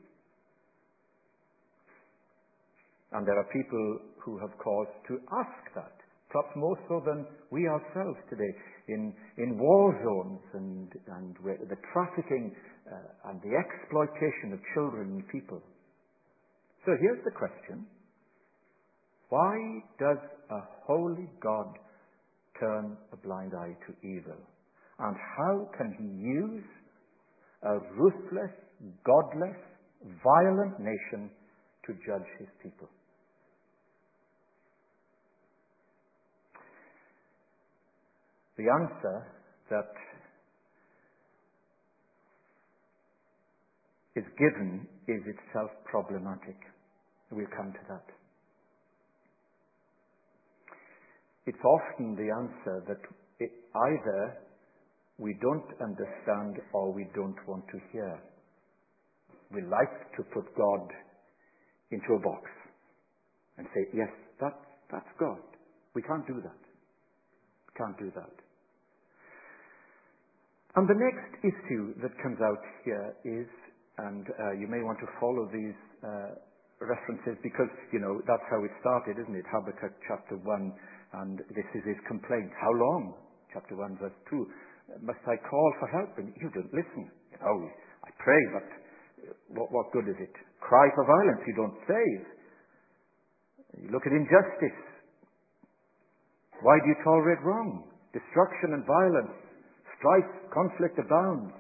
And 3.13 3.27
there 3.27 3.39
are 3.39 3.49
people 3.53 3.99
who 4.25 4.39
have 4.39 4.57
cause 4.59 4.89
to 5.09 5.21
ask 5.37 5.75
that 5.75 5.93
perhaps 6.33 6.57
more 6.57 6.79
so 6.89 7.03
than 7.05 7.27
we 7.51 7.69
ourselves 7.69 8.19
today, 8.31 8.49
in, 8.89 9.13
in 9.37 9.59
war 9.59 9.93
zones 10.03 10.41
and, 10.55 10.89
and 11.21 11.37
the 11.69 11.77
trafficking 11.93 12.57
uh, 12.91 13.31
and 13.31 13.41
the 13.43 13.53
exploitation 13.53 14.53
of 14.53 14.59
children 14.75 15.21
and 15.21 15.29
people. 15.29 15.61
So 16.87 16.93
here's 17.01 17.23
the 17.25 17.31
question. 17.31 17.87
Why 19.29 19.55
does 20.01 20.19
a 20.51 20.61
holy 20.87 21.29
God 21.41 21.79
turn 22.59 22.97
a 23.13 23.17
blind 23.17 23.53
eye 23.55 23.77
to 23.87 23.93
evil? 24.07 24.41
And 24.99 25.17
how 25.37 25.69
can 25.77 25.95
he 25.99 26.05
use 26.05 26.65
a 27.63 27.79
ruthless, 27.97 28.53
godless, 29.05 29.57
violent 30.25 30.81
nation 30.81 31.31
to 31.87 31.93
judge 32.07 32.29
his 32.39 32.49
people? 32.63 32.89
The 38.63 38.71
answer 38.71 39.27
that 39.71 39.91
is 44.15 44.23
given 44.39 44.87
is 45.09 45.21
itself 45.27 45.71
problematic. 45.85 46.55
We'll 47.33 47.51
come 47.57 47.73
to 47.73 47.85
that. 47.89 48.07
It's 51.47 51.65
often 51.65 52.15
the 52.15 52.31
answer 52.31 52.85
that 52.87 53.03
either 53.75 54.39
we 55.19 55.37
don't 55.43 55.67
understand 55.83 56.63
or 56.73 56.93
we 56.93 57.09
don't 57.17 57.49
want 57.49 57.65
to 57.73 57.81
hear. 57.91 58.23
We 59.53 59.63
like 59.63 60.15
to 60.19 60.23
put 60.33 60.47
God 60.57 60.87
into 61.91 62.15
a 62.15 62.21
box 62.21 62.47
and 63.59 63.67
say, 63.75 63.91
yes, 63.93 64.11
that, 64.41 64.55
that's 64.93 65.11
God. 65.19 65.43
We 65.97 66.03
can't 66.03 66.27
do 66.29 66.41
that. 66.45 66.63
Can't 67.77 67.99
do 67.99 68.13
that. 68.15 68.42
And 70.73 70.89
the 70.89 70.97
next 70.97 71.33
issue 71.45 71.93
that 72.01 72.17
comes 72.25 72.41
out 72.41 72.63
here 72.85 73.13
is, 73.29 73.49
and 74.01 74.25
uh, 74.25 74.57
you 74.57 74.65
may 74.65 74.81
want 74.81 74.97
to 75.05 75.09
follow 75.21 75.45
these 75.53 75.77
uh, 76.01 76.33
references 76.81 77.37
because, 77.45 77.69
you 77.93 78.01
know, 78.01 78.25
that's 78.25 78.47
how 78.49 78.65
it 78.65 78.73
started, 78.81 79.21
isn't 79.21 79.37
it? 79.37 79.45
Habakkuk 79.53 79.93
chapter 80.09 80.41
1, 80.41 80.49
and 81.21 81.45
this 81.53 81.69
is 81.77 81.85
his 81.85 82.01
complaint. 82.09 82.49
How 82.57 82.73
long? 82.73 83.21
Chapter 83.53 83.77
1, 83.77 84.01
verse 84.01 84.17
2. 84.33 85.05
Must 85.05 85.21
I 85.29 85.37
call 85.45 85.69
for 85.77 85.89
help? 85.93 86.17
And 86.17 86.33
you 86.41 86.49
don't 86.57 86.73
listen. 86.73 87.05
You 87.05 87.39
know, 87.45 87.69
I 88.09 88.11
pray, 88.17 88.41
but 88.57 88.67
what, 89.53 89.69
what 89.77 89.93
good 89.93 90.09
is 90.09 90.17
it? 90.25 90.33
Cry 90.65 90.89
for 90.97 91.05
violence, 91.05 91.45
you 91.45 91.55
don't 91.55 91.79
save. 91.85 92.23
You 93.85 93.89
look 93.93 94.09
at 94.09 94.13
injustice. 94.17 94.81
Why 96.65 96.81
do 96.81 96.87
you 96.89 96.97
tolerate 97.05 97.45
wrong? 97.45 97.93
Destruction 98.17 98.73
and 98.73 98.85
violence, 98.87 99.42
strife, 100.03 100.51
conflict 100.51 100.99
abounds. 100.99 101.55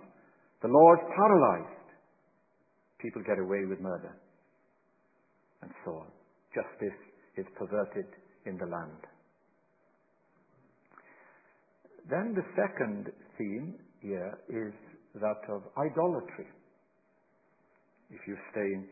The 0.62 0.68
law 0.68 0.94
is 0.98 1.02
paralyzed. 1.14 1.86
People 2.98 3.22
get 3.22 3.38
away 3.38 3.62
with 3.70 3.78
murder. 3.80 4.18
And 5.62 5.70
so 5.84 6.02
on. 6.02 6.10
Justice 6.54 6.98
is 7.38 7.46
perverted 7.56 8.06
in 8.46 8.58
the 8.58 8.66
land. 8.66 8.98
Then 12.10 12.34
the 12.34 12.42
second 12.58 13.06
theme 13.38 13.74
here 14.00 14.38
is 14.48 14.74
that 15.14 15.42
of 15.48 15.62
idolatry. 15.78 16.46
If 18.10 18.20
you 18.26 18.36
stay 18.50 18.60
in, 18.60 18.88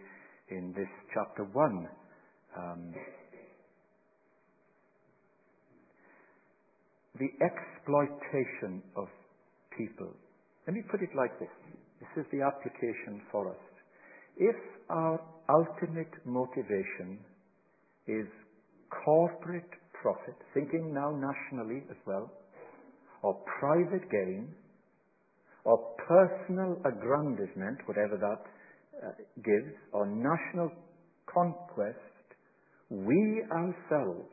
in 0.57 0.73
this 0.77 0.89
chapter 1.13 1.45
1, 1.53 1.89
um, 2.57 2.95
the 7.19 7.29
exploitation 7.45 8.83
of 8.97 9.09
people. 9.81 10.13
Let 10.67 10.75
me 10.75 10.83
put 10.91 11.01
it 11.03 11.11
like 11.17 11.39
this. 11.39 11.49
This 12.01 12.25
is 12.25 12.27
the 12.33 12.43
application 12.45 13.23
for 13.33 13.51
us. 13.51 13.63
If 14.37 14.57
our 14.89 15.21
ultimate 15.49 16.13
motivation 16.25 17.19
is 18.07 18.27
corporate 19.05 19.71
profit, 20.01 20.37
thinking 20.55 20.93
now 20.95 21.11
nationally 21.11 21.83
as 21.91 21.97
well, 22.07 22.31
or 23.23 23.37
private 23.61 24.11
gain, 24.11 24.55
or 25.65 25.79
personal 26.09 26.77
aggrandizement, 26.87 27.79
whatever 27.87 28.17
that 28.17 28.43
uh, 29.07 29.11
gives, 29.37 29.77
or 29.93 30.07
national 30.07 30.73
conquest, 31.33 31.99
we 32.89 33.45
ourselves 33.53 34.29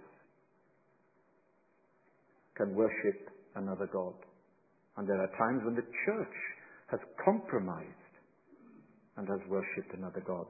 can 2.56 2.74
worship 2.74 3.30
another 3.56 3.88
God. 3.92 4.14
And 4.98 5.08
there 5.08 5.22
are 5.22 5.30
times 5.38 5.62
when 5.64 5.76
the 5.76 5.86
church 6.06 6.38
has 6.90 7.00
compromised 7.24 7.88
and 9.18 9.28
has 9.28 9.40
worshipped 9.50 9.94
another 9.96 10.24
God. 10.26 10.48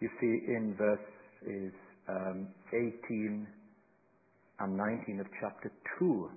You 0.00 0.08
see 0.20 0.52
in 0.52 0.76
verses 0.76 1.72
um, 2.08 2.48
18 2.72 3.46
and 4.60 4.76
19 4.76 5.20
of 5.20 5.26
chapter 5.40 5.72
2. 5.98 6.30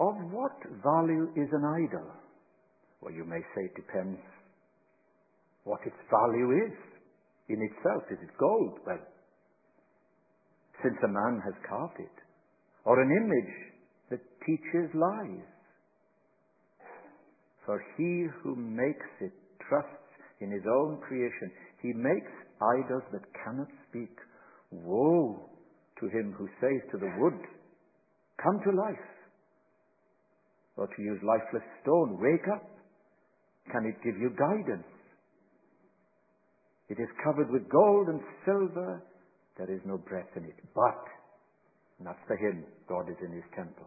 Of 0.00 0.14
what 0.30 0.56
value 0.82 1.30
is 1.36 1.48
an 1.52 1.64
idol? 1.86 2.10
Well, 3.00 3.12
you 3.12 3.24
may 3.24 3.40
say 3.54 3.64
it 3.64 3.74
depends 3.76 4.18
what 5.64 5.80
its 5.86 5.96
value 6.10 6.66
is 6.66 6.76
in 7.48 7.62
itself. 7.62 8.02
Is 8.10 8.18
it 8.22 8.30
gold? 8.38 8.78
Well, 8.86 8.98
since 10.82 10.96
a 11.04 11.08
man 11.08 11.40
has 11.44 11.54
carved 11.68 12.00
it, 12.00 12.23
or 12.84 13.00
an 13.00 13.10
image 13.10 13.54
that 14.10 14.20
teaches 14.46 14.90
lies. 14.94 15.48
For 17.64 17.82
he 17.96 18.26
who 18.42 18.56
makes 18.56 19.08
it 19.20 19.32
trusts 19.68 20.04
in 20.40 20.50
his 20.50 20.62
own 20.68 21.00
creation. 21.00 21.50
He 21.80 21.92
makes 21.92 22.30
idols 22.60 23.02
that 23.12 23.24
cannot 23.44 23.68
speak. 23.88 24.12
Woe 24.70 25.48
to 26.00 26.06
him 26.06 26.34
who 26.36 26.48
says 26.60 26.82
to 26.92 26.98
the 26.98 27.10
wood, 27.18 27.40
Come 28.42 28.60
to 28.64 28.76
life. 28.76 29.08
Or 30.76 30.86
to 30.86 31.02
use 31.02 31.20
lifeless 31.22 31.64
stone, 31.82 32.18
Wake 32.20 32.48
up. 32.52 32.68
Can 33.72 33.86
it 33.86 33.96
give 34.04 34.20
you 34.20 34.30
guidance? 34.36 34.84
It 36.90 37.00
is 37.00 37.08
covered 37.24 37.50
with 37.50 37.70
gold 37.70 38.08
and 38.08 38.20
silver 38.44 39.02
there 39.56 39.70
is 39.70 39.80
no 39.86 39.98
breath 39.98 40.28
in 40.36 40.44
it. 40.44 40.58
But, 40.74 41.04
and 41.98 42.06
that's 42.06 42.24
for 42.26 42.36
him, 42.36 42.64
God 42.88 43.08
is 43.08 43.18
in 43.22 43.32
his 43.32 43.46
temple. 43.54 43.86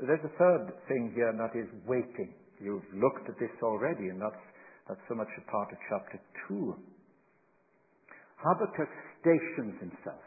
there's 0.00 0.24
a 0.24 0.34
third 0.36 0.72
thing 0.88 1.12
here, 1.14 1.28
and 1.28 1.40
that 1.40 1.52
is 1.56 1.68
waiting. 1.84 2.32
You've 2.60 2.88
looked 2.96 3.28
at 3.28 3.36
this 3.38 3.52
already, 3.62 4.08
and 4.08 4.20
that's, 4.20 4.44
that's 4.88 5.04
so 5.08 5.14
much 5.14 5.28
a 5.36 5.44
part 5.50 5.68
of 5.72 5.78
chapter 5.88 6.18
2. 6.48 6.72
Habakkuk 8.40 8.92
stations 9.20 9.76
himself. 9.80 10.24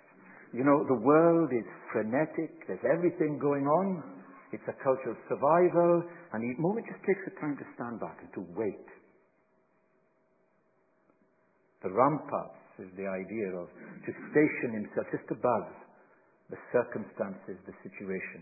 You 0.54 0.66
know, 0.66 0.82
the 0.90 1.02
world 1.02 1.50
is 1.54 1.66
frenetic, 1.94 2.66
there's 2.66 2.86
everything 2.90 3.38
going 3.38 3.66
on, 3.66 4.02
it's 4.52 4.66
a 4.66 4.78
culture 4.82 5.14
of 5.14 5.20
survival, 5.30 6.04
and 6.34 6.42
he 6.42 6.58
moment 6.58 6.86
just 6.90 7.06
takes 7.06 7.22
the 7.26 7.34
time 7.38 7.54
to 7.58 7.66
stand 7.78 8.02
back 8.02 8.18
and 8.18 8.30
to 8.34 8.42
wait. 8.58 8.88
The 11.86 11.94
ramparts 11.94 12.59
is 12.80 12.92
the 12.96 13.08
idea 13.08 13.54
of 13.56 13.68
to 13.70 14.12
station 14.32 14.80
himself 14.80 15.06
just 15.12 15.30
above 15.30 15.68
the 16.50 16.58
circumstances, 16.74 17.60
the 17.68 17.76
situation. 17.86 18.42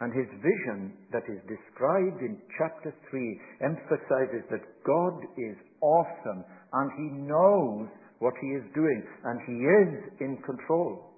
And 0.00 0.16
his 0.16 0.32
vision 0.40 0.96
that 1.12 1.28
is 1.28 1.44
described 1.44 2.24
in 2.24 2.40
chapter 2.56 2.94
3 3.10 3.40
emphasizes 3.60 4.48
that 4.48 4.64
God 4.88 5.20
is 5.36 5.56
awesome 5.84 6.40
and 6.72 6.88
he 6.96 7.08
knows 7.28 7.92
what 8.20 8.32
he 8.40 8.48
is 8.56 8.64
doing 8.72 9.00
and 9.24 9.36
he 9.44 9.56
is 9.60 9.92
in 10.24 10.40
control. 10.40 11.12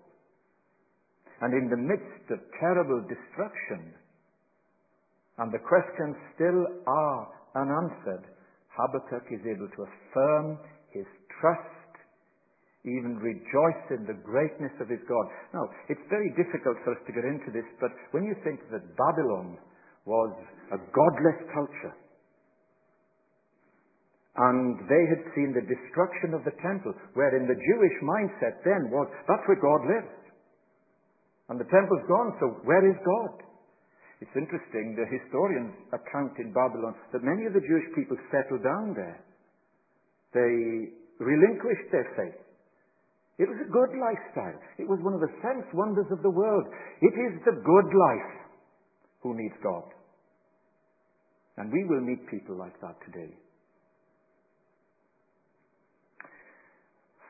And 1.42 1.54
in 1.54 1.70
the 1.70 1.78
midst 1.78 2.26
of 2.30 2.38
terrible 2.58 3.06
destruction, 3.06 3.94
and 5.38 5.50
the 5.50 5.62
questions 5.62 6.14
still 6.34 6.60
are 6.86 7.22
unanswered, 7.54 8.26
Habakkuk 8.76 9.28
is 9.30 9.42
able 9.44 9.68
to 9.68 9.80
affirm 9.84 10.58
his 10.90 11.06
trust 11.40 11.82
even 12.84 13.14
rejoice 13.22 13.84
in 13.94 14.02
the 14.10 14.18
greatness 14.26 14.74
of 14.82 14.90
his 14.90 14.98
God. 15.06 15.26
Now, 15.54 15.70
it's 15.86 16.02
very 16.10 16.34
difficult 16.34 16.74
for 16.82 16.98
us 16.98 17.02
to 17.06 17.14
get 17.14 17.22
into 17.22 17.54
this, 17.54 17.66
but 17.78 17.94
when 18.10 18.26
you 18.26 18.34
think 18.42 18.58
that 18.74 18.82
Babylon 18.98 19.54
was 20.02 20.34
a 20.74 20.78
godless 20.90 21.40
culture, 21.54 21.94
and 24.34 24.80
they 24.88 25.04
had 25.14 25.22
seen 25.36 25.54
the 25.54 25.62
destruction 25.62 26.34
of 26.34 26.42
the 26.42 26.56
temple, 26.58 26.90
wherein 27.14 27.46
the 27.46 27.54
Jewish 27.54 27.96
mindset 28.02 28.64
then 28.64 28.90
was, 28.90 29.06
that's 29.28 29.44
where 29.46 29.60
God 29.60 29.82
lives. 29.86 30.18
And 31.52 31.60
the 31.60 31.68
temple's 31.68 32.06
gone, 32.08 32.34
so 32.40 32.46
where 32.64 32.82
is 32.82 32.96
God? 32.98 33.51
It's 34.22 34.38
interesting, 34.38 34.94
the 34.94 35.10
historians 35.10 35.74
account 35.90 36.38
in 36.38 36.54
Babylon 36.54 36.94
that 37.10 37.26
many 37.26 37.42
of 37.42 37.58
the 37.58 37.66
Jewish 37.66 37.90
people 37.98 38.14
settled 38.30 38.62
down 38.62 38.94
there. 38.94 39.18
They 40.30 40.94
relinquished 41.18 41.90
their 41.90 42.06
faith. 42.14 42.38
It 43.42 43.50
was 43.50 43.58
a 43.58 43.66
good 43.66 43.98
lifestyle. 43.98 44.54
It 44.78 44.86
was 44.86 45.02
one 45.02 45.18
of 45.18 45.20
the 45.26 45.34
sense 45.42 45.66
wonders 45.74 46.06
of 46.12 46.22
the 46.22 46.30
world. 46.30 46.66
It 47.02 47.18
is 47.18 47.42
the 47.42 47.58
good 47.66 47.88
life 47.90 48.32
who 49.26 49.34
needs 49.34 49.58
God. 49.58 49.90
And 51.56 51.72
we 51.72 51.82
will 51.82 52.06
meet 52.06 52.22
people 52.30 52.56
like 52.56 52.78
that 52.80 52.94
today. 53.02 53.34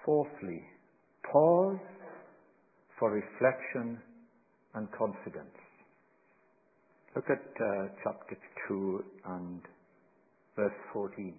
Fourthly, 0.05 0.61
pause 1.25 1.81
for 2.99 3.13
reflection 3.13 3.97
and 4.75 4.89
confidence. 4.93 5.62
Look 7.14 7.28
at 7.28 7.45
uh, 7.61 7.88
chapter 8.02 8.37
2 8.69 9.04
and 9.26 9.61
verse 10.57 10.73
14. 10.92 11.35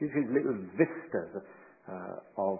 These 0.00 0.10
little 0.28 0.58
vistas 0.76 1.42
uh, 1.88 2.20
of 2.36 2.58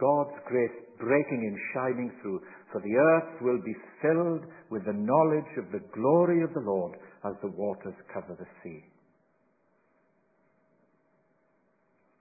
God's 0.00 0.40
grace 0.48 0.72
breaking 0.98 1.42
and 1.44 1.58
shining 1.74 2.12
through. 2.22 2.40
For 2.72 2.80
the 2.80 2.96
earth 2.96 3.42
will 3.42 3.60
be 3.62 3.76
filled 4.00 4.44
with 4.70 4.86
the 4.86 4.96
knowledge 4.96 5.52
of 5.58 5.70
the 5.72 5.84
glory 5.92 6.42
of 6.42 6.54
the 6.54 6.64
Lord 6.64 6.96
as 7.26 7.34
the 7.42 7.52
waters 7.52 7.94
cover 8.12 8.34
the 8.38 8.48
sea. 8.64 8.82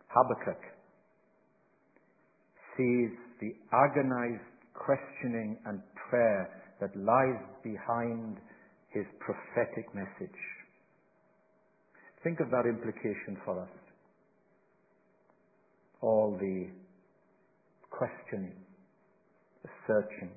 Habakkuk 0.09 0.59
sees 2.75 3.11
the 3.39 3.55
agonized 3.71 4.43
questioning 4.73 5.57
and 5.65 5.79
prayer 6.09 6.49
that 6.81 6.95
lies 6.95 7.39
behind 7.63 8.37
his 8.93 9.05
prophetic 9.19 9.85
message. 9.93 10.39
Think 12.23 12.39
of 12.39 12.49
that 12.51 12.65
implication 12.67 13.37
for 13.45 13.61
us. 13.61 13.69
All 16.01 16.37
the 16.39 16.67
questioning, 17.91 18.55
the 19.63 19.69
searching. 19.87 20.31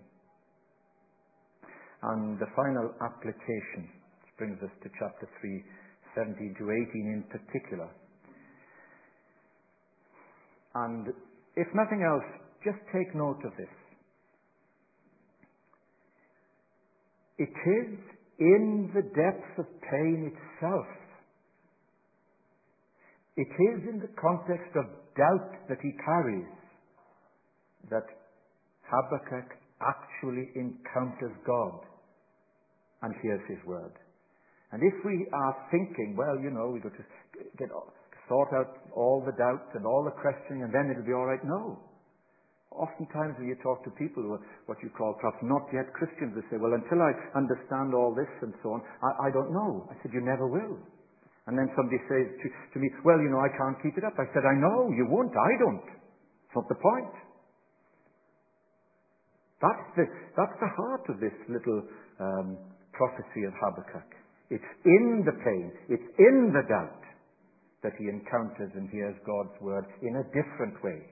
And 2.02 2.38
the 2.38 2.50
final 2.56 2.92
application, 3.00 3.88
which 4.22 4.34
brings 4.38 4.58
us 4.62 4.70
to 4.82 4.88
chapter 4.98 5.28
3, 5.40 5.64
17 6.16 6.54
to 6.58 6.64
18 6.70 7.14
in 7.14 7.24
particular. 7.30 7.88
And 10.74 11.08
if 11.56 11.68
nothing 11.74 12.02
else, 12.02 12.26
just 12.64 12.78
take 12.92 13.14
note 13.14 13.40
of 13.44 13.52
this. 13.56 13.68
It 17.38 17.50
is 17.50 17.98
in 18.42 18.90
the 18.90 19.06
depth 19.14 19.54
of 19.58 19.66
pain 19.86 20.34
itself. 20.34 20.86
It 23.36 23.48
is 23.48 23.78
in 23.88 24.02
the 24.02 24.12
context 24.18 24.74
of 24.74 24.84
doubt 25.16 25.68
that 25.68 25.78
he 25.80 25.92
carries 26.04 26.50
that 27.90 28.04
Habakkuk 28.90 29.56
actually 29.80 30.50
encounters 30.54 31.32
God 31.46 31.86
and 33.02 33.14
hears 33.22 33.40
his 33.48 33.58
word. 33.64 33.94
And 34.72 34.82
if 34.82 34.94
we 35.04 35.26
are 35.32 35.56
thinking, 35.70 36.16
well, 36.16 36.38
you 36.42 36.50
know, 36.50 36.70
we've 36.72 36.82
got 36.82 36.96
to 36.96 37.06
get, 37.58 37.68
sort 38.28 38.48
out 38.54 38.78
all 38.94 39.22
the 39.24 39.36
doubts 39.36 39.70
and 39.74 39.84
all 39.84 40.04
the 40.04 40.16
questioning 40.20 40.62
and 40.62 40.72
then 40.72 40.90
it'll 40.90 41.06
be 41.06 41.12
all 41.12 41.26
right, 41.26 41.42
no. 41.44 41.78
Oftentimes 42.72 43.36
when 43.36 43.48
you 43.48 43.56
talk 43.60 43.84
to 43.84 43.92
people 44.00 44.24
who 44.24 44.40
are 44.40 44.44
what 44.66 44.80
you 44.82 44.90
call 44.96 45.14
perhaps 45.20 45.38
not 45.44 45.68
yet 45.72 45.92
Christians, 45.92 46.32
they 46.32 46.44
say, 46.48 46.56
well, 46.56 46.72
until 46.72 47.00
I 47.04 47.12
understand 47.36 47.92
all 47.92 48.16
this 48.16 48.30
and 48.40 48.52
so 48.64 48.76
on, 48.76 48.80
I, 49.04 49.28
I 49.28 49.30
don't 49.30 49.52
know. 49.52 49.88
I 49.92 49.94
said, 50.00 50.12
you 50.12 50.24
never 50.24 50.48
will. 50.48 50.80
And 51.46 51.58
then 51.58 51.68
somebody 51.74 51.98
says 52.06 52.26
to, 52.32 52.46
to 52.48 52.76
me, 52.78 52.88
well, 53.04 53.18
you 53.18 53.28
know, 53.28 53.42
I 53.42 53.50
can't 53.52 53.76
keep 53.82 53.98
it 53.98 54.04
up. 54.06 54.14
I 54.16 54.26
said, 54.32 54.46
I 54.46 54.54
know, 54.56 54.88
you 54.94 55.04
won't, 55.10 55.34
I 55.34 55.52
don't. 55.58 55.88
It's 56.46 56.54
not 56.54 56.68
the 56.70 56.78
point. 56.78 57.14
That's 59.62 59.86
the, 59.94 60.04
that's 60.34 60.58
the 60.58 60.70
heart 60.74 61.04
of 61.10 61.20
this 61.22 61.34
little 61.46 61.86
um, 62.18 62.58
prophecy 62.92 63.46
of 63.46 63.54
Habakkuk. 63.58 64.10
It's 64.50 64.72
in 64.84 65.22
the 65.24 65.32
pain, 65.32 65.72
it's 65.88 66.10
in 66.18 66.52
the 66.52 66.66
doubt 66.68 67.02
that 67.82 67.92
he 67.98 68.06
encounters 68.06 68.70
and 68.74 68.90
hears 68.90 69.14
God's 69.26 69.54
word 69.60 69.86
in 70.02 70.16
a 70.16 70.24
different 70.30 70.78
way. 70.84 71.02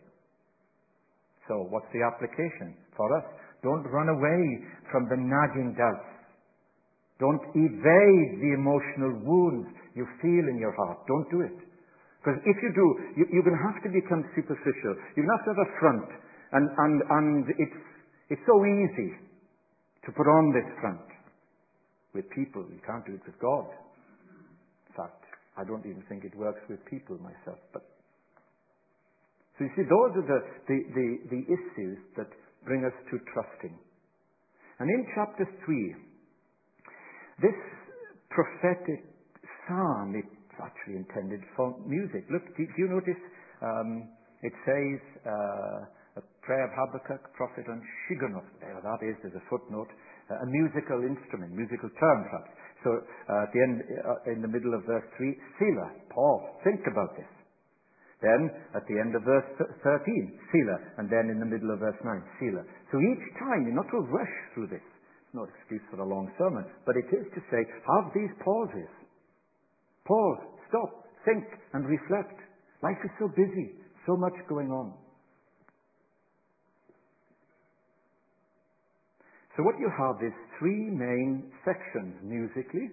So, 1.50 1.66
what's 1.66 1.90
the 1.90 2.06
application 2.06 2.78
for 2.94 3.10
us? 3.18 3.26
Don't 3.66 3.82
run 3.90 4.06
away 4.06 4.42
from 4.94 5.10
the 5.10 5.18
nagging 5.18 5.74
doubts. 5.74 6.06
Don't 7.18 7.42
evade 7.58 8.30
the 8.38 8.54
emotional 8.54 9.18
wounds 9.26 9.66
you 9.98 10.06
feel 10.22 10.46
in 10.46 10.62
your 10.62 10.72
heart. 10.78 11.02
Don't 11.10 11.26
do 11.28 11.42
it. 11.42 11.58
Because 12.22 12.38
if 12.46 12.56
you 12.62 12.70
do, 12.70 12.86
you, 13.18 13.24
you're 13.34 13.42
going 13.42 13.58
to 13.58 13.66
have 13.66 13.82
to 13.82 13.90
become 13.90 14.22
superficial. 14.38 14.94
You're 15.18 15.26
going 15.26 15.34
to 15.34 15.38
have 15.42 15.48
to 15.50 15.52
have 15.58 15.64
a 15.66 15.72
front. 15.82 16.08
And, 16.54 16.64
and, 16.70 16.94
and 17.02 17.28
it's 17.58 17.80
it's 18.30 18.46
so 18.46 18.62
easy 18.62 19.18
to 20.06 20.08
put 20.14 20.30
on 20.30 20.54
this 20.54 20.70
front 20.80 21.02
with 22.14 22.30
people. 22.30 22.62
You 22.70 22.78
can't 22.86 23.04
do 23.04 23.18
it 23.18 23.26
with 23.26 23.34
God. 23.42 23.66
In 24.86 24.94
fact, 24.94 25.26
I 25.58 25.66
don't 25.66 25.82
even 25.82 26.06
think 26.08 26.22
it 26.22 26.38
works 26.38 26.62
with 26.70 26.78
people 26.86 27.18
myself. 27.18 27.58
But 27.74 27.82
so 29.60 29.68
you 29.68 29.76
see, 29.76 29.84
those 29.84 30.16
are 30.16 30.24
the, 30.24 30.40
the, 30.72 30.78
the, 30.96 31.08
the 31.36 31.42
issues 31.52 32.00
that 32.16 32.32
bring 32.64 32.80
us 32.88 32.96
to 33.12 33.20
trusting. 33.36 33.76
And 34.80 34.88
in 34.88 35.04
chapter 35.12 35.44
3, 35.44 37.44
this 37.44 37.60
prophetic 38.32 39.04
psalm, 39.68 40.16
it's 40.16 40.56
actually 40.56 40.96
intended 40.96 41.44
for 41.60 41.76
music. 41.84 42.24
Look, 42.32 42.40
do, 42.56 42.64
do 42.64 42.76
you 42.80 42.88
notice 42.88 43.20
um, 43.60 44.08
it 44.40 44.56
says, 44.64 44.96
uh, 45.28 46.16
a 46.16 46.24
prayer 46.40 46.64
of 46.64 46.72
Habakkuk, 46.72 47.20
prophet 47.36 47.68
on 47.68 47.84
Shigionoth. 48.08 48.48
There 48.64 48.80
that 48.80 49.04
is, 49.04 49.12
there's 49.20 49.36
a 49.36 49.44
footnote. 49.52 49.92
A 50.32 50.48
musical 50.48 51.04
instrument, 51.04 51.52
musical 51.52 51.92
term 52.00 52.18
perhaps. 52.24 52.48
So 52.80 52.96
uh, 52.96 53.44
at 53.44 53.52
the 53.52 53.60
end, 53.60 53.84
uh, 53.84 54.32
in 54.32 54.40
the 54.40 54.48
middle 54.48 54.72
of 54.72 54.88
verse 54.88 55.04
3, 55.20 55.36
Selah, 55.60 55.90
pause, 56.08 56.48
think 56.64 56.80
about 56.88 57.12
this. 57.20 57.28
Then 58.20 58.52
at 58.76 58.84
the 58.84 59.00
end 59.00 59.16
of 59.16 59.24
verse 59.24 59.48
13, 59.56 60.38
Selah, 60.52 60.80
and 61.00 61.08
then 61.08 61.32
in 61.32 61.40
the 61.40 61.48
middle 61.48 61.72
of 61.72 61.80
verse 61.80 61.96
9, 62.04 62.20
Selah. 62.36 62.64
So 62.92 63.00
each 63.00 63.26
time, 63.40 63.64
you're 63.64 63.80
not 63.80 63.88
to 63.88 64.04
rush 64.12 64.36
through 64.52 64.68
this. 64.68 64.84
It's 64.84 65.32
no 65.32 65.48
excuse 65.48 65.80
for 65.88 66.04
a 66.04 66.08
long 66.08 66.28
sermon, 66.36 66.68
but 66.84 67.00
it 67.00 67.08
is 67.08 67.24
to 67.32 67.40
say, 67.48 67.64
have 67.64 68.12
these 68.12 68.32
pauses. 68.44 68.92
Pause, 70.04 70.42
stop, 70.68 71.08
think, 71.24 71.44
and 71.72 71.88
reflect. 71.88 72.36
Life 72.82 73.00
is 73.04 73.12
so 73.18 73.28
busy, 73.32 73.80
so 74.04 74.16
much 74.16 74.36
going 74.48 74.68
on. 74.68 74.92
So 79.56 79.64
what 79.64 79.80
you 79.80 79.90
have 79.92 80.16
is 80.24 80.32
three 80.58 80.88
main 80.92 81.52
sections 81.64 82.16
musically 82.22 82.92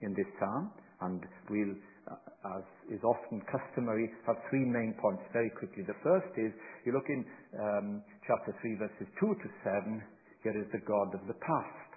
in 0.00 0.14
this 0.14 0.26
psalm, 0.38 0.70
and 1.02 1.22
we'll, 1.50 1.74
as 2.10 2.64
is 2.90 3.00
often 3.04 3.42
customary, 3.46 4.10
have 4.26 4.36
three 4.50 4.64
main 4.64 4.94
points 5.00 5.22
very 5.32 5.50
quickly. 5.50 5.84
The 5.86 5.98
first 6.02 6.32
is, 6.36 6.52
you 6.84 6.92
look 6.92 7.08
in 7.08 7.24
um, 7.58 8.02
chapter 8.26 8.54
3, 8.60 8.76
verses 8.76 9.08
2 9.20 9.34
to 9.34 9.48
7, 9.62 10.02
here 10.42 10.56
is 10.56 10.66
the 10.72 10.82
God 10.86 11.14
of 11.14 11.26
the 11.28 11.38
past. 11.38 11.90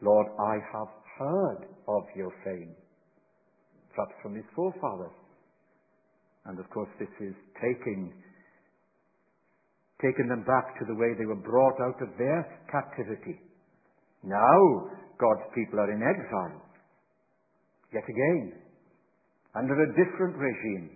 Lord, 0.00 0.26
I 0.40 0.58
have 0.72 0.90
heard 1.18 1.62
of 1.86 2.02
your 2.16 2.32
fame, 2.44 2.74
perhaps 3.94 4.14
from 4.22 4.34
his 4.34 4.44
forefathers. 4.56 5.14
And 6.46 6.58
of 6.58 6.68
course, 6.70 6.90
this 6.98 7.12
is 7.20 7.34
taking 7.60 8.12
taken 10.02 10.26
them 10.26 10.42
back 10.42 10.74
to 10.80 10.84
the 10.84 10.98
way 10.98 11.14
they 11.14 11.26
were 11.30 11.38
brought 11.38 11.78
out 11.78 12.02
of 12.02 12.10
their 12.18 12.42
captivity. 12.66 13.38
Now, 14.24 14.90
God's 15.18 15.46
people 15.54 15.78
are 15.78 15.92
in 15.94 16.02
exile. 16.02 16.61
Yet 17.92 18.04
again, 18.08 18.52
under 19.54 19.82
a 19.82 19.88
different 19.88 20.36
regime. 20.36 20.90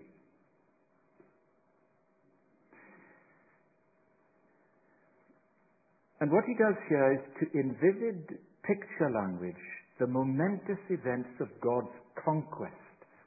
And 6.21 6.33
what 6.33 6.45
he 6.47 6.55
does 6.55 6.75
here 6.89 7.13
is 7.13 7.21
to, 7.41 7.59
in 7.61 7.77
vivid 7.77 8.39
picture 8.65 9.11
language, 9.13 9.61
the 10.01 10.07
momentous 10.07 10.81
events 10.89 11.29
of 11.41 11.49
God's 11.61 11.93
conquest. 12.25 12.73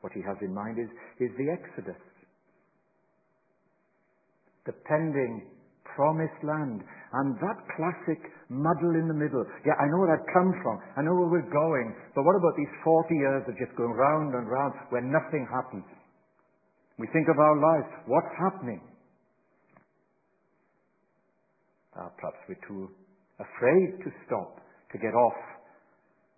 What 0.01 0.13
he 0.13 0.21
has 0.21 0.37
in 0.41 0.53
mind 0.53 0.79
is, 0.79 0.89
is 1.19 1.29
the 1.37 1.51
Exodus. 1.51 2.01
The 4.65 4.73
pending 4.87 5.45
promised 5.95 6.41
land. 6.43 6.83
And 7.13 7.33
that 7.41 7.57
classic 7.73 8.21
muddle 8.49 8.93
in 8.93 9.09
the 9.09 9.17
middle. 9.17 9.41
Yeah, 9.65 9.73
I 9.81 9.89
know 9.89 10.05
where 10.05 10.13
that 10.13 10.25
comes 10.29 10.53
from. 10.61 10.77
I 10.97 11.01
know 11.01 11.15
where 11.17 11.41
we're 11.41 11.53
going. 11.53 11.95
But 12.13 12.21
what 12.25 12.37
about 12.37 12.53
these 12.57 12.73
40 12.85 13.15
years 13.15 13.43
of 13.49 13.57
just 13.57 13.73
going 13.77 13.93
round 13.97 14.35
and 14.37 14.45
round 14.45 14.73
where 14.93 15.01
nothing 15.01 15.49
happens? 15.49 15.85
We 16.99 17.07
think 17.15 17.31
of 17.31 17.39
our 17.39 17.57
lives. 17.57 17.89
What's 18.05 18.33
happening? 18.37 18.81
Uh, 21.95 22.13
perhaps 22.19 22.37
we're 22.47 22.63
too 22.67 22.91
afraid 23.39 24.03
to 24.03 24.09
stop, 24.27 24.61
to 24.91 24.97
get 24.99 25.15
off 25.15 25.39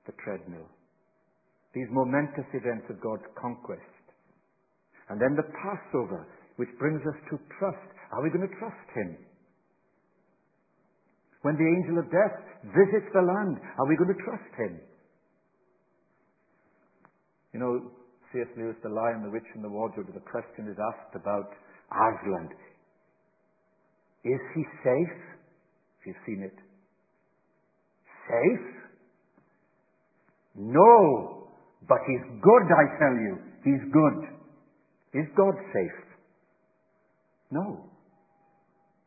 the 0.06 0.14
treadmill. 0.24 0.70
These 1.74 1.88
momentous 1.92 2.48
events 2.54 2.86
of 2.90 3.02
God's 3.02 3.26
conquest. 3.40 4.02
And 5.10 5.20
then 5.20 5.36
the 5.36 5.48
Passover, 5.60 6.28
which 6.56 6.70
brings 6.80 7.02
us 7.04 7.20
to 7.32 7.36
trust. 7.60 7.90
Are 8.12 8.24
we 8.24 8.30
going 8.30 8.48
to 8.48 8.56
trust 8.60 8.88
Him? 8.96 9.18
When 11.42 11.58
the 11.58 11.66
angel 11.66 11.98
of 11.98 12.06
death 12.12 12.38
visits 12.70 13.10
the 13.14 13.22
land, 13.22 13.58
are 13.80 13.88
we 13.88 13.98
going 13.98 14.14
to 14.14 14.22
trust 14.24 14.54
him? 14.58 14.80
You 17.54 17.60
know, 17.60 17.92
C.S. 18.32 18.48
Lewis, 18.56 18.76
The 18.84 18.90
Lion, 18.90 19.24
the 19.24 19.32
Witch, 19.32 19.50
and 19.56 19.64
the 19.64 19.70
Wardrobe, 19.70 20.08
the 20.14 20.22
question 20.22 20.70
is 20.70 20.78
asked 20.78 21.16
about 21.16 21.52
Aslan. 21.92 22.50
Is 24.24 24.40
he 24.56 24.64
safe? 24.84 25.18
If 26.00 26.08
you've 26.08 26.24
seen 26.26 26.44
it. 26.44 26.56
Safe? 28.30 28.68
No. 30.56 31.50
But 31.90 31.98
he's 32.08 32.24
good, 32.42 32.66
I 32.70 32.86
tell 33.00 33.16
you. 33.18 33.38
He's 33.66 33.84
good. 33.92 35.20
Is 35.20 35.28
God 35.36 35.56
safe? 35.74 36.02
No. 37.52 37.86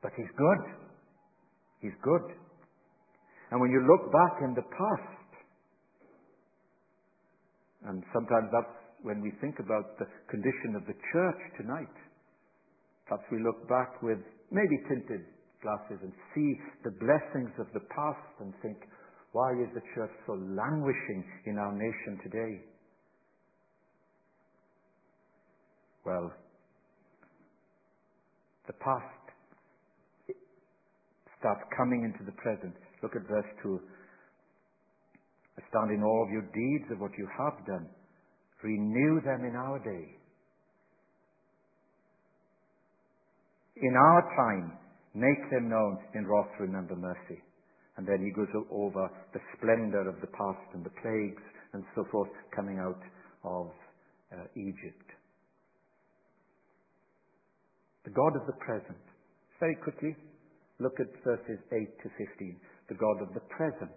But 0.02 0.12
he's 0.16 0.28
good. 0.36 0.83
He's 1.84 1.92
good. 2.00 2.32
And 3.52 3.60
when 3.60 3.68
you 3.68 3.84
look 3.84 4.08
back 4.08 4.40
in 4.40 4.56
the 4.56 4.64
past, 4.64 5.28
and 7.84 8.02
sometimes 8.16 8.48
that's 8.48 8.72
when 9.04 9.20
we 9.20 9.36
think 9.44 9.60
about 9.60 9.98
the 10.00 10.08
condition 10.32 10.80
of 10.80 10.88
the 10.88 10.96
church 11.12 11.40
tonight, 11.60 11.92
perhaps 13.04 13.28
we 13.30 13.36
look 13.44 13.68
back 13.68 14.00
with 14.00 14.16
maybe 14.48 14.80
tinted 14.88 15.28
glasses 15.60 16.00
and 16.00 16.12
see 16.32 16.56
the 16.88 16.96
blessings 16.96 17.52
of 17.60 17.68
the 17.76 17.84
past 17.92 18.32
and 18.40 18.54
think, 18.64 18.80
why 19.32 19.52
is 19.60 19.68
the 19.76 19.84
church 19.94 20.12
so 20.24 20.32
languishing 20.32 21.20
in 21.44 21.58
our 21.58 21.72
nation 21.76 22.16
today? 22.24 22.64
Well, 26.06 26.32
the 28.68 28.72
past 28.72 29.23
starts 31.44 31.60
coming 31.76 32.08
into 32.08 32.24
the 32.24 32.32
present. 32.40 32.72
Look 33.04 33.12
at 33.12 33.28
verse 33.28 33.44
2. 33.62 33.76
Stand 35.68 35.92
in 35.92 36.00
all 36.02 36.24
of 36.24 36.32
your 36.32 36.48
deeds 36.48 36.88
of 36.90 37.04
what 37.04 37.12
you 37.20 37.28
have 37.36 37.60
done. 37.68 37.84
Renew 38.62 39.20
them 39.20 39.44
in 39.44 39.54
our 39.54 39.78
day. 39.84 40.16
In 43.76 43.92
our 43.92 44.22
time, 44.40 44.72
make 45.12 45.50
them 45.52 45.68
known. 45.68 45.98
In 46.14 46.24
wrath, 46.26 46.48
remember 46.58 46.96
mercy. 46.96 47.42
And 47.98 48.08
then 48.08 48.24
he 48.24 48.32
goes 48.32 48.48
over 48.72 49.10
the 49.34 49.40
splendor 49.56 50.08
of 50.08 50.16
the 50.22 50.32
past 50.32 50.64
and 50.72 50.82
the 50.82 50.96
plagues 51.02 51.42
and 51.74 51.84
so 51.94 52.06
forth 52.10 52.30
coming 52.56 52.78
out 52.78 53.02
of 53.44 53.68
uh, 54.32 54.46
Egypt. 54.56 55.12
The 58.04 58.10
God 58.10 58.32
of 58.40 58.46
the 58.46 58.56
present. 58.64 58.98
Very 59.60 59.76
quickly, 59.76 60.16
Look 60.80 60.98
at 60.98 61.06
verses 61.22 61.58
8 61.70 61.78
to 62.02 62.08
15. 62.18 62.56
The 62.88 62.94
God 62.94 63.22
of 63.22 63.32
the 63.34 63.40
present. 63.54 63.94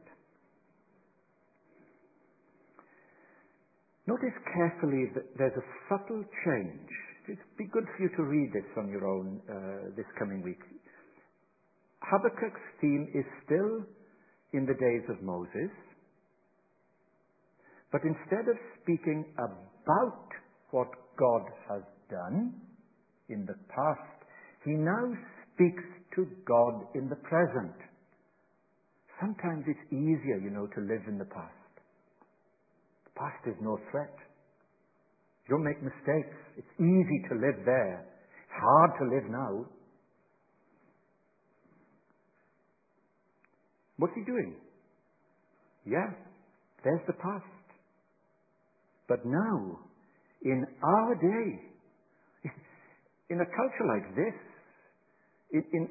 Notice 4.07 4.37
carefully 4.55 5.11
that 5.15 5.25
there's 5.37 5.57
a 5.57 5.67
subtle 5.89 6.23
change. 6.45 6.89
It'd 7.27 7.57
be 7.57 7.65
good 7.65 7.83
for 7.83 8.03
you 8.03 8.09
to 8.15 8.23
read 8.23 8.53
this 8.53 8.69
on 8.77 8.89
your 8.89 9.05
own 9.05 9.41
uh, 9.49 9.95
this 9.97 10.05
coming 10.17 10.41
week. 10.41 10.61
Habakkuk's 12.01 12.67
theme 12.79 13.11
is 13.13 13.25
still 13.43 13.83
in 14.53 14.65
the 14.65 14.73
days 14.79 15.03
of 15.09 15.21
Moses, 15.21 15.71
but 17.91 17.99
instead 18.03 18.47
of 18.47 18.55
speaking 18.81 19.25
about 19.35 20.29
what 20.71 20.87
God 21.19 21.43
has 21.67 21.83
done 22.09 22.53
in 23.27 23.45
the 23.45 23.55
past, 23.75 24.23
he 24.63 24.71
now 24.71 25.11
speaks 25.53 25.83
to 26.17 26.25
God 26.45 26.89
in 26.95 27.07
the 27.07 27.15
present. 27.15 27.77
Sometimes 29.21 29.63
it's 29.67 29.85
easier, 29.93 30.41
you 30.41 30.49
know, 30.49 30.65
to 30.65 30.81
live 30.81 31.05
in 31.07 31.17
the 31.17 31.25
past. 31.25 31.53
The 33.05 33.13
past 33.21 33.41
is 33.45 33.55
no 33.61 33.77
threat. 33.91 34.13
You 35.45 35.55
don't 35.55 35.63
make 35.63 35.81
mistakes. 35.81 36.35
It's 36.57 36.73
easy 36.81 37.19
to 37.29 37.33
live 37.35 37.63
there. 37.65 38.01
It's 38.01 38.57
hard 38.59 38.91
to 38.99 39.05
live 39.15 39.29
now. 39.29 39.65
What's 43.97 44.13
he 44.13 44.23
doing? 44.25 44.55
Yeah, 45.85 46.09
there's 46.83 47.01
the 47.07 47.13
past. 47.13 47.45
But 49.07 49.25
now, 49.25 49.79
in 50.43 50.65
our 50.83 51.15
day, 51.15 52.51
in 53.29 53.39
a 53.39 53.45
culture 53.45 53.87
like 53.87 54.15
this, 54.15 54.35
in, 55.53 55.63
in, 55.73 55.89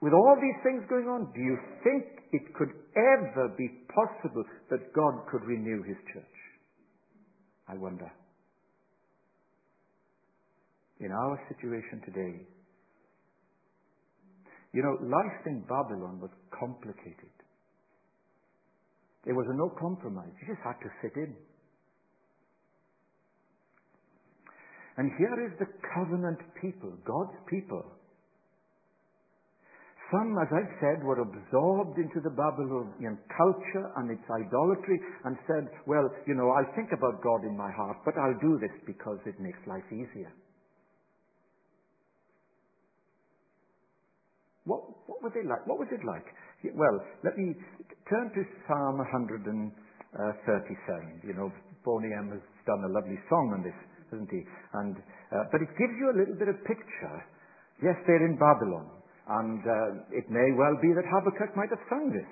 with 0.00 0.12
all 0.12 0.36
these 0.40 0.62
things 0.62 0.84
going 0.88 1.06
on, 1.06 1.32
do 1.34 1.40
you 1.40 1.58
think 1.82 2.04
it 2.32 2.54
could 2.54 2.70
ever 2.94 3.54
be 3.58 3.68
possible 3.90 4.44
that 4.70 4.92
God 4.94 5.26
could 5.30 5.42
renew 5.42 5.82
his 5.82 5.96
church? 6.12 6.38
I 7.68 7.74
wonder. 7.74 8.10
In 11.00 11.10
our 11.10 11.40
situation 11.48 12.02
today, 12.04 12.46
you 14.72 14.82
know, 14.82 14.98
life 15.02 15.46
in 15.46 15.62
Babylon 15.62 16.20
was 16.20 16.30
complicated. 16.58 17.34
There 19.24 19.34
was 19.34 19.46
no 19.54 19.70
compromise. 19.78 20.30
You 20.40 20.54
just 20.54 20.62
had 20.62 20.78
to 20.82 20.90
fit 21.02 21.16
in. 21.16 21.34
And 24.96 25.10
here 25.18 25.46
is 25.46 25.58
the 25.58 25.66
covenant 25.94 26.38
people, 26.60 26.92
God's 27.06 27.38
people, 27.48 27.84
some, 30.10 30.36
as 30.40 30.48
I've 30.48 30.72
said, 30.80 31.04
were 31.04 31.20
absorbed 31.20 31.98
into 31.98 32.20
the 32.24 32.32
Babylonian 32.32 33.18
culture 33.36 33.92
and 33.96 34.10
its 34.10 34.24
idolatry 34.30 35.00
and 35.24 35.36
said, 35.44 35.68
well, 35.86 36.08
you 36.26 36.34
know, 36.34 36.48
I'll 36.50 36.72
think 36.74 36.92
about 36.96 37.20
God 37.22 37.44
in 37.44 37.56
my 37.56 37.70
heart, 37.70 37.98
but 38.04 38.16
I'll 38.16 38.40
do 38.40 38.58
this 38.60 38.72
because 38.86 39.18
it 39.26 39.38
makes 39.40 39.58
life 39.66 39.84
easier. 39.92 40.32
What, 44.64 44.84
what 45.08 45.22
were 45.22 45.32
they 45.32 45.44
like? 45.48 45.66
What 45.66 45.78
was 45.80 45.88
it 45.92 46.04
like? 46.04 46.24
Well, 46.76 47.00
let 47.24 47.36
me 47.36 47.56
turn 48.08 48.28
to 48.32 48.44
Psalm 48.68 49.00
137. 49.00 49.72
You 51.24 51.32
know, 51.32 51.52
Boney 51.84 52.12
M 52.12 52.28
has 52.32 52.44
done 52.68 52.84
a 52.84 52.92
lovely 52.92 53.16
song 53.28 53.56
on 53.56 53.64
this, 53.64 53.76
hasn't 54.12 54.28
he? 54.28 54.44
And, 54.72 54.96
uh, 55.32 55.48
but 55.52 55.60
it 55.64 55.72
gives 55.80 55.96
you 55.96 56.12
a 56.12 56.16
little 56.20 56.36
bit 56.36 56.48
of 56.48 56.60
picture. 56.64 57.24
Yes, 57.80 57.96
they're 58.04 58.26
in 58.28 58.36
Babylon. 58.36 58.97
And 59.28 59.60
uh, 59.60 60.16
it 60.16 60.24
may 60.32 60.48
well 60.56 60.76
be 60.80 60.88
that 60.96 61.04
Habakkuk 61.04 61.52
might 61.52 61.68
have 61.68 61.84
sung 61.92 62.08
this. 62.16 62.28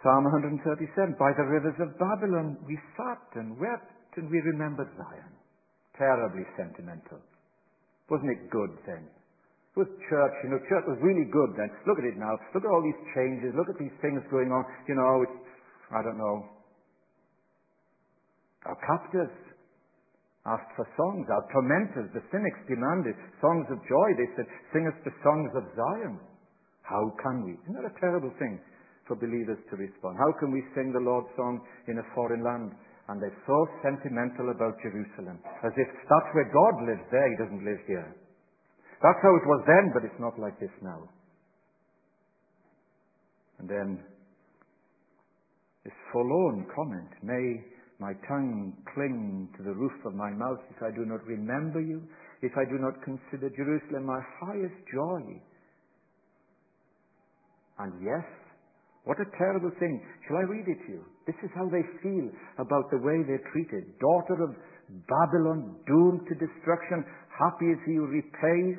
Psalm 0.00 0.24
137 0.24 0.64
By 1.18 1.34
the 1.36 1.44
rivers 1.44 1.76
of 1.82 1.92
Babylon 2.00 2.56
we 2.64 2.78
sat 2.96 3.20
and 3.36 3.58
wept 3.60 4.16
and 4.16 4.30
we 4.30 4.40
remembered 4.40 4.88
Zion. 4.96 5.32
Terribly 5.98 6.46
sentimental. 6.56 7.20
Wasn't 8.08 8.30
it 8.30 8.48
good 8.48 8.72
then? 8.86 9.04
Was 9.76 9.86
church, 10.08 10.34
you 10.42 10.50
know, 10.50 10.58
church 10.66 10.86
was 10.88 10.98
really 11.04 11.28
good 11.30 11.54
then. 11.54 11.68
Look 11.86 11.98
at 12.00 12.06
it 12.08 12.16
now. 12.16 12.34
Look 12.54 12.64
at 12.64 12.70
all 12.70 12.82
these 12.82 12.98
changes. 13.14 13.52
Look 13.54 13.68
at 13.68 13.78
these 13.78 13.94
things 14.00 14.24
going 14.30 14.50
on. 14.50 14.64
You 14.88 14.96
know, 14.96 15.22
it's, 15.22 15.38
I 15.92 16.00
don't 16.02 16.18
know. 16.18 16.48
Our 18.66 18.78
captors 18.82 19.30
asked 20.46 20.72
for 20.76 20.86
songs. 20.94 21.26
Our 21.26 21.44
tormentors, 21.50 22.10
the 22.14 22.22
cynics, 22.30 22.60
demanded 22.70 23.16
songs 23.42 23.66
of 23.72 23.82
joy. 23.88 24.08
They 24.14 24.30
said, 24.36 24.46
sing 24.70 24.86
us 24.86 24.98
the 25.02 25.14
songs 25.24 25.50
of 25.58 25.64
Zion. 25.74 26.20
How 26.86 27.04
can 27.20 27.44
we? 27.44 27.58
Isn't 27.64 27.76
that 27.76 27.90
a 27.90 28.00
terrible 28.00 28.32
thing 28.38 28.60
for 29.04 29.16
believers 29.16 29.58
to 29.68 29.76
respond? 29.76 30.16
How 30.16 30.32
can 30.40 30.52
we 30.52 30.64
sing 30.72 30.92
the 30.92 31.04
Lord's 31.04 31.28
song 31.36 31.60
in 31.88 31.98
a 31.98 32.06
foreign 32.14 32.44
land? 32.44 32.72
And 33.08 33.20
they're 33.20 33.42
so 33.48 33.58
sentimental 33.80 34.52
about 34.52 34.76
Jerusalem, 34.84 35.40
as 35.64 35.72
if 35.76 35.88
that's 35.88 36.30
where 36.36 36.52
God 36.52 36.84
lives 36.84 37.04
there, 37.08 37.28
He 37.28 37.40
doesn't 37.40 37.64
live 37.64 37.80
here. 37.88 38.08
That's 39.00 39.22
how 39.22 39.32
it 39.32 39.46
was 39.48 39.64
then, 39.64 39.92
but 39.96 40.04
it's 40.04 40.20
not 40.20 40.36
like 40.38 40.60
this 40.60 40.74
now. 40.82 41.08
And 43.58 43.68
then 43.68 44.04
this 45.84 45.94
forlorn 46.12 46.66
comment, 46.74 47.08
may 47.22 47.64
my 47.98 48.14
tongue 48.30 48.72
cling 48.94 49.48
to 49.58 49.62
the 49.62 49.74
roof 49.74 49.94
of 50.06 50.14
my 50.14 50.30
mouth 50.30 50.62
if 50.70 50.82
I 50.82 50.94
do 50.94 51.04
not 51.04 51.24
remember 51.26 51.80
you, 51.80 52.02
if 52.42 52.52
I 52.54 52.64
do 52.64 52.78
not 52.78 53.02
consider 53.02 53.50
Jerusalem 53.50 54.06
my 54.06 54.20
highest 54.38 54.78
joy. 54.86 55.42
And 57.78 57.92
yes, 57.98 58.26
what 59.02 59.18
a 59.18 59.26
terrible 59.38 59.72
thing. 59.82 59.98
Shall 60.26 60.38
I 60.38 60.46
read 60.46 60.68
it 60.68 60.78
to 60.86 61.00
you? 61.00 61.02
This 61.26 61.38
is 61.42 61.50
how 61.58 61.66
they 61.66 61.82
feel 62.02 62.30
about 62.62 62.86
the 62.90 63.02
way 63.02 63.24
they're 63.26 63.42
treated. 63.50 63.98
Daughter 63.98 64.46
of 64.46 64.54
Babylon, 65.08 65.76
doomed 65.86 66.22
to 66.28 66.34
destruction, 66.38 67.02
happy 67.34 67.72
is 67.74 67.80
he 67.84 67.98
who 67.98 68.06
repays 68.06 68.78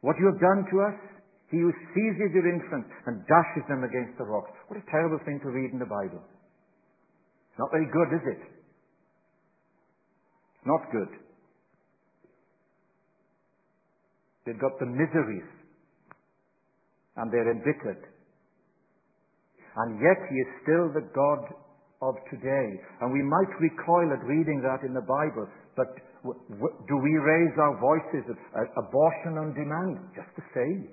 what 0.00 0.16
you 0.18 0.26
have 0.30 0.38
done 0.38 0.62
to 0.70 0.76
us. 0.82 0.98
He 1.50 1.58
who 1.58 1.72
seizes 1.92 2.30
your 2.32 2.48
infants 2.48 2.88
and 3.06 3.26
dashes 3.26 3.66
them 3.68 3.84
against 3.84 4.16
the 4.16 4.24
rocks. 4.24 4.50
What 4.68 4.80
a 4.80 4.86
terrible 4.90 5.20
thing 5.26 5.40
to 5.42 5.50
read 5.50 5.72
in 5.72 5.78
the 5.78 5.90
Bible. 5.90 6.22
Not 7.58 7.70
very 7.70 7.86
good, 7.92 8.10
is 8.16 8.24
it? 8.36 8.42
Not 10.66 10.80
good. 10.92 11.08
They've 14.46 14.60
got 14.60 14.78
the 14.80 14.86
miseries 14.86 15.48
and 17.16 17.30
they're 17.32 17.50
embittered. 17.52 18.02
And 19.76 20.00
yet 20.00 20.18
he 20.28 20.36
is 20.36 20.50
still 20.62 20.92
the 20.92 21.06
God 21.14 21.42
of 22.02 22.14
today. 22.30 22.68
And 23.00 23.12
we 23.12 23.22
might 23.22 23.52
recoil 23.60 24.12
at 24.12 24.24
reading 24.26 24.60
that 24.62 24.84
in 24.86 24.92
the 24.92 25.04
Bible, 25.06 25.46
but 25.76 25.88
w- 26.24 26.40
w- 26.60 26.76
do 26.88 26.96
we 26.98 27.14
raise 27.16 27.54
our 27.56 27.78
voices 27.80 28.24
uh, 28.28 28.82
abortion 28.82 29.38
on 29.38 29.54
demand? 29.54 29.98
Just 30.16 30.28
the 30.36 30.44
same. 30.52 30.88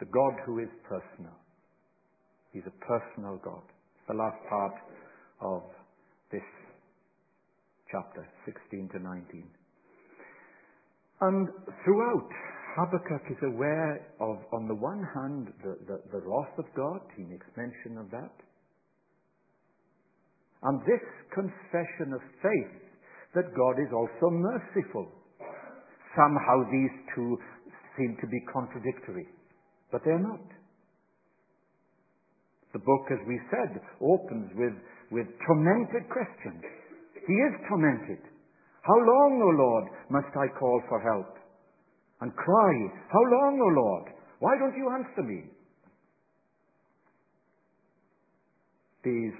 The 0.00 0.06
God 0.06 0.34
who 0.44 0.58
is 0.60 0.68
personal. 0.88 1.34
He's 2.52 2.64
a 2.66 2.84
personal 2.84 3.40
God. 3.42 3.62
The 4.08 4.14
last 4.14 4.38
part 4.48 4.74
of 5.40 5.62
this 6.30 6.44
chapter, 7.90 8.26
16 8.44 8.90
to 8.92 8.98
19. 8.98 9.44
And 11.20 11.48
throughout, 11.84 12.30
Habakkuk 12.76 13.24
is 13.30 13.40
aware 13.42 14.04
of, 14.20 14.36
on 14.52 14.68
the 14.68 14.74
one 14.74 15.00
hand, 15.14 15.48
the, 15.64 15.76
the, 15.88 15.96
the 16.12 16.20
wrath 16.20 16.52
of 16.58 16.66
God. 16.76 17.00
He 17.16 17.24
makes 17.24 17.46
mention 17.56 17.96
of 17.98 18.10
that. 18.10 18.36
And 20.62 20.80
this 20.82 21.04
confession 21.32 22.12
of 22.12 22.20
faith 22.42 22.76
that 23.34 23.52
God 23.56 23.76
is 23.80 23.92
also 23.92 24.28
merciful. 24.32 25.08
Somehow 26.16 26.68
these 26.72 26.96
two 27.14 27.36
seem 27.96 28.16
to 28.20 28.26
be 28.26 28.40
contradictory. 28.52 29.28
But 29.92 30.02
they're 30.04 30.18
not. 30.18 30.42
The 32.72 32.80
book, 32.80 33.08
as 33.10 33.22
we 33.26 33.40
said, 33.50 33.80
opens 34.02 34.50
with, 34.54 34.74
with 35.10 35.26
tormented 35.46 36.10
questions. 36.10 36.60
He 37.26 37.32
is 37.32 37.54
tormented. 37.68 38.20
How 38.82 38.98
long, 39.00 39.40
O 39.42 39.50
Lord, 39.56 39.84
must 40.10 40.30
I 40.36 40.46
call 40.58 40.82
for 40.88 41.00
help? 41.00 41.38
And 42.20 42.34
cry, 42.34 42.72
How 43.12 43.22
long, 43.22 43.58
O 43.60 43.70
Lord? 43.80 44.12
Why 44.38 44.52
don't 44.58 44.76
you 44.76 44.90
answer 44.92 45.22
me? 45.22 45.44
These 49.02 49.34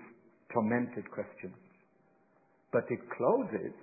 tormented 0.52 1.10
questions. 1.10 1.54
But 2.72 2.84
it 2.90 3.00
closes 3.16 3.74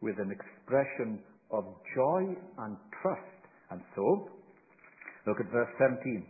with 0.00 0.16
an 0.18 0.30
expression 0.30 1.20
of 1.50 1.64
joy 1.94 2.34
and 2.58 2.76
trust. 3.02 3.40
And 3.70 3.80
so, 3.94 4.30
Look 5.26 5.40
at 5.40 5.50
verse 5.52 5.70
17. 5.78 6.26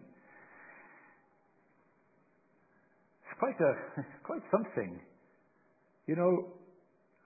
It's 3.25 3.39
quite, 3.39 3.59
a, 3.59 3.73
quite 4.27 4.43
something. 4.51 5.01
You 6.07 6.17
know, 6.17 6.55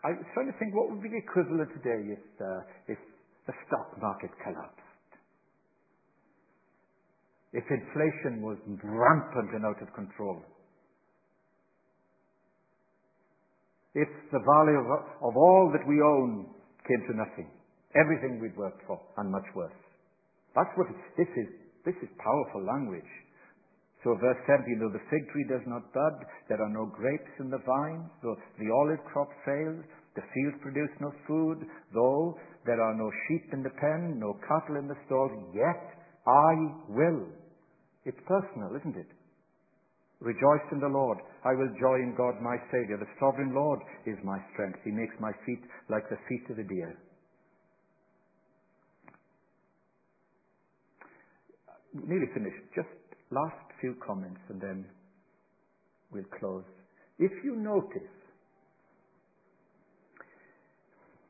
I 0.04 0.14
was 0.14 0.26
trying 0.34 0.46
to 0.50 0.56
think 0.58 0.74
what 0.74 0.90
would 0.90 1.02
be 1.02 1.10
the 1.10 1.18
equivalent 1.18 1.70
today 1.74 2.14
if, 2.14 2.24
uh, 2.40 2.62
if 2.86 2.98
the 3.46 3.54
stock 3.66 3.98
market 4.00 4.30
collapsed. 4.42 4.80
If 7.52 7.64
inflation 7.68 8.42
was 8.42 8.58
rampant 8.84 9.50
and 9.56 9.64
out 9.64 9.80
of 9.82 9.92
control. 9.94 10.42
If 13.94 14.08
the 14.30 14.38
value 14.38 14.78
of, 14.78 14.88
of 15.24 15.34
all 15.36 15.72
that 15.72 15.86
we 15.88 16.00
own 16.00 16.46
came 16.86 17.02
to 17.08 17.16
nothing. 17.16 17.50
Everything 17.96 18.38
we'd 18.40 18.56
worked 18.56 18.86
for 18.86 19.00
and 19.16 19.32
much 19.32 19.48
worse. 19.54 19.87
That's 20.58 20.74
what 20.74 20.90
this 21.14 21.30
is. 21.38 21.48
This 21.86 21.94
is 22.02 22.10
powerful 22.18 22.66
language. 22.66 23.06
So 24.02 24.18
verse 24.18 24.42
17, 24.46 24.82
though 24.82 24.90
the 24.90 25.06
fig 25.06 25.22
tree 25.30 25.46
does 25.46 25.62
not 25.70 25.86
bud, 25.94 26.16
there 26.50 26.58
are 26.58 26.74
no 26.74 26.90
grapes 26.90 27.30
in 27.38 27.46
the 27.46 27.62
vines, 27.62 28.10
though 28.22 28.34
the 28.58 28.70
olive 28.70 29.02
crop 29.06 29.30
fails, 29.46 29.86
the 30.18 30.26
fields 30.34 30.58
produce 30.58 30.90
no 30.98 31.14
food, 31.30 31.62
though 31.94 32.34
there 32.66 32.82
are 32.82 32.94
no 32.98 33.10
sheep 33.26 33.54
in 33.54 33.62
the 33.62 33.74
pen, 33.78 34.18
no 34.18 34.34
cattle 34.50 34.82
in 34.82 34.90
the 34.90 34.98
stalls, 35.06 35.30
yet 35.54 35.82
I 36.26 36.50
will. 36.90 37.30
It's 38.04 38.18
personal, 38.26 38.74
isn't 38.74 38.98
it? 38.98 39.10
Rejoice 40.18 40.66
in 40.74 40.80
the 40.82 40.90
Lord. 40.90 41.18
I 41.46 41.54
will 41.54 41.70
joy 41.78 42.02
in 42.02 42.18
God 42.18 42.42
my 42.42 42.58
Saviour. 42.74 42.98
The 42.98 43.14
sovereign 43.22 43.54
Lord 43.54 43.78
is 44.06 44.18
my 44.24 44.38
strength. 44.54 44.82
He 44.82 44.90
makes 44.90 45.14
my 45.22 45.30
feet 45.46 45.62
like 45.86 46.10
the 46.10 46.18
feet 46.26 46.50
of 46.50 46.58
a 46.58 46.66
deer. 46.66 46.98
Nearly 52.06 52.28
finished. 52.34 52.62
Just 52.74 52.88
last 53.30 53.56
few 53.80 53.94
comments 54.04 54.40
and 54.48 54.60
then 54.60 54.86
we'll 56.12 56.28
close. 56.38 56.64
If 57.18 57.32
you 57.44 57.56
notice, 57.56 58.14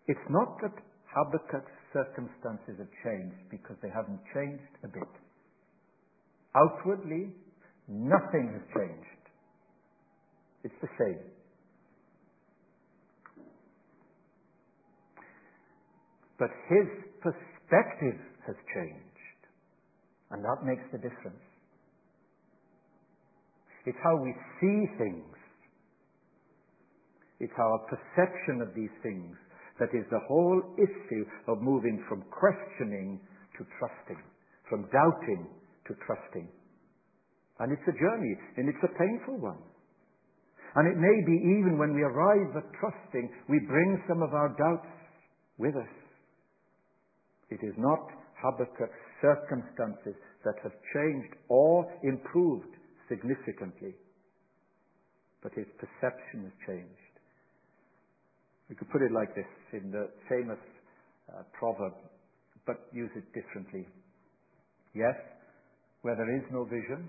it's 0.06 0.28
not 0.30 0.56
that 0.62 0.74
Habakkuk's 1.14 1.78
circumstances 1.92 2.76
have 2.78 2.92
changed 3.04 3.50
because 3.50 3.76
they 3.82 3.88
haven't 3.88 4.20
changed 4.34 4.72
a 4.84 4.88
bit. 4.88 5.08
Outwardly, 6.54 7.32
nothing 7.88 8.52
has 8.52 8.64
changed. 8.76 9.24
It's 10.64 10.74
the 10.82 10.88
same. 10.98 11.20
But 16.38 16.50
his 16.68 16.88
perspective 17.20 18.20
has 18.46 18.56
changed. 18.74 19.07
And 20.30 20.44
that 20.44 20.64
makes 20.64 20.84
the 20.92 20.98
difference. 20.98 21.40
It's 23.86 23.98
how 24.04 24.16
we 24.20 24.34
see 24.60 24.84
things. 24.98 25.34
It's 27.40 27.56
our 27.58 27.78
perception 27.88 28.60
of 28.60 28.74
these 28.74 28.92
things 29.02 29.36
that 29.78 29.94
is 29.94 30.04
the 30.10 30.20
whole 30.26 30.60
issue 30.76 31.24
of 31.46 31.62
moving 31.62 32.04
from 32.08 32.22
questioning 32.34 33.20
to 33.56 33.64
trusting, 33.78 34.20
from 34.68 34.90
doubting 34.92 35.46
to 35.86 35.94
trusting. 36.04 36.48
And 37.60 37.72
it's 37.72 37.86
a 37.88 37.96
journey, 37.96 38.34
and 38.56 38.68
it's 38.68 38.84
a 38.84 38.92
painful 38.98 39.38
one. 39.40 39.62
And 40.74 40.86
it 40.86 40.98
may 40.98 41.16
be 41.24 41.36
even 41.58 41.78
when 41.78 41.94
we 41.94 42.02
arrive 42.02 42.54
at 42.54 42.68
trusting, 42.78 43.30
we 43.48 43.58
bring 43.66 44.02
some 44.06 44.22
of 44.22 44.34
our 44.34 44.54
doubts 44.58 44.92
with 45.56 45.74
us. 45.74 45.94
It 47.50 47.64
is 47.64 47.74
not 47.78 47.98
Habakkuk's 48.42 49.07
circumstances 49.20 50.14
that 50.44 50.54
have 50.62 50.72
changed 50.94 51.34
or 51.48 51.86
improved 52.02 52.74
significantly. 53.08 53.94
but 55.42 55.52
his 55.54 55.66
perception 55.78 56.50
has 56.50 56.56
changed. 56.66 57.14
We 58.68 58.74
could 58.76 58.90
put 58.90 59.02
it 59.02 59.12
like 59.12 59.34
this 59.34 59.48
in 59.72 59.90
the 59.90 60.10
famous 60.28 60.58
uh, 61.30 61.42
proverb, 61.58 61.94
but 62.66 62.76
use 62.92 63.10
it 63.16 63.24
differently. 63.32 63.86
Yes, 64.94 65.16
where 66.02 66.16
there 66.16 66.36
is 66.36 66.44
no 66.52 66.64
vision, 66.64 67.08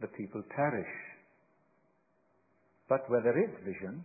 the 0.00 0.08
people 0.08 0.42
perish. 0.54 0.94
But 2.88 3.08
where 3.08 3.22
there 3.22 3.38
is 3.42 3.50
vision, 3.64 4.04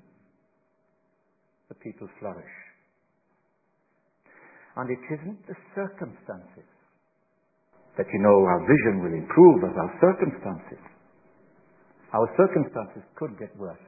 the 1.67 1.75
people 1.75 2.07
flourish. 2.19 2.55
And 4.79 4.87
it 4.89 5.03
isn't 5.11 5.43
the 5.43 5.59
circumstances 5.75 6.69
that 7.97 8.07
you 8.07 8.19
know 8.23 8.47
our 8.47 8.63
vision 8.63 9.03
will 9.03 9.11
improve 9.11 9.59
as 9.67 9.75
our 9.75 9.91
circumstances. 9.99 10.79
Our 12.15 12.31
circumstances 12.39 13.03
could 13.19 13.37
get 13.37 13.51
worse. 13.59 13.83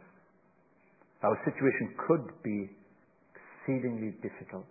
Our 1.24 1.40
situation 1.48 1.96
could 1.96 2.28
be 2.44 2.68
exceedingly 3.32 4.20
difficult. 4.20 4.68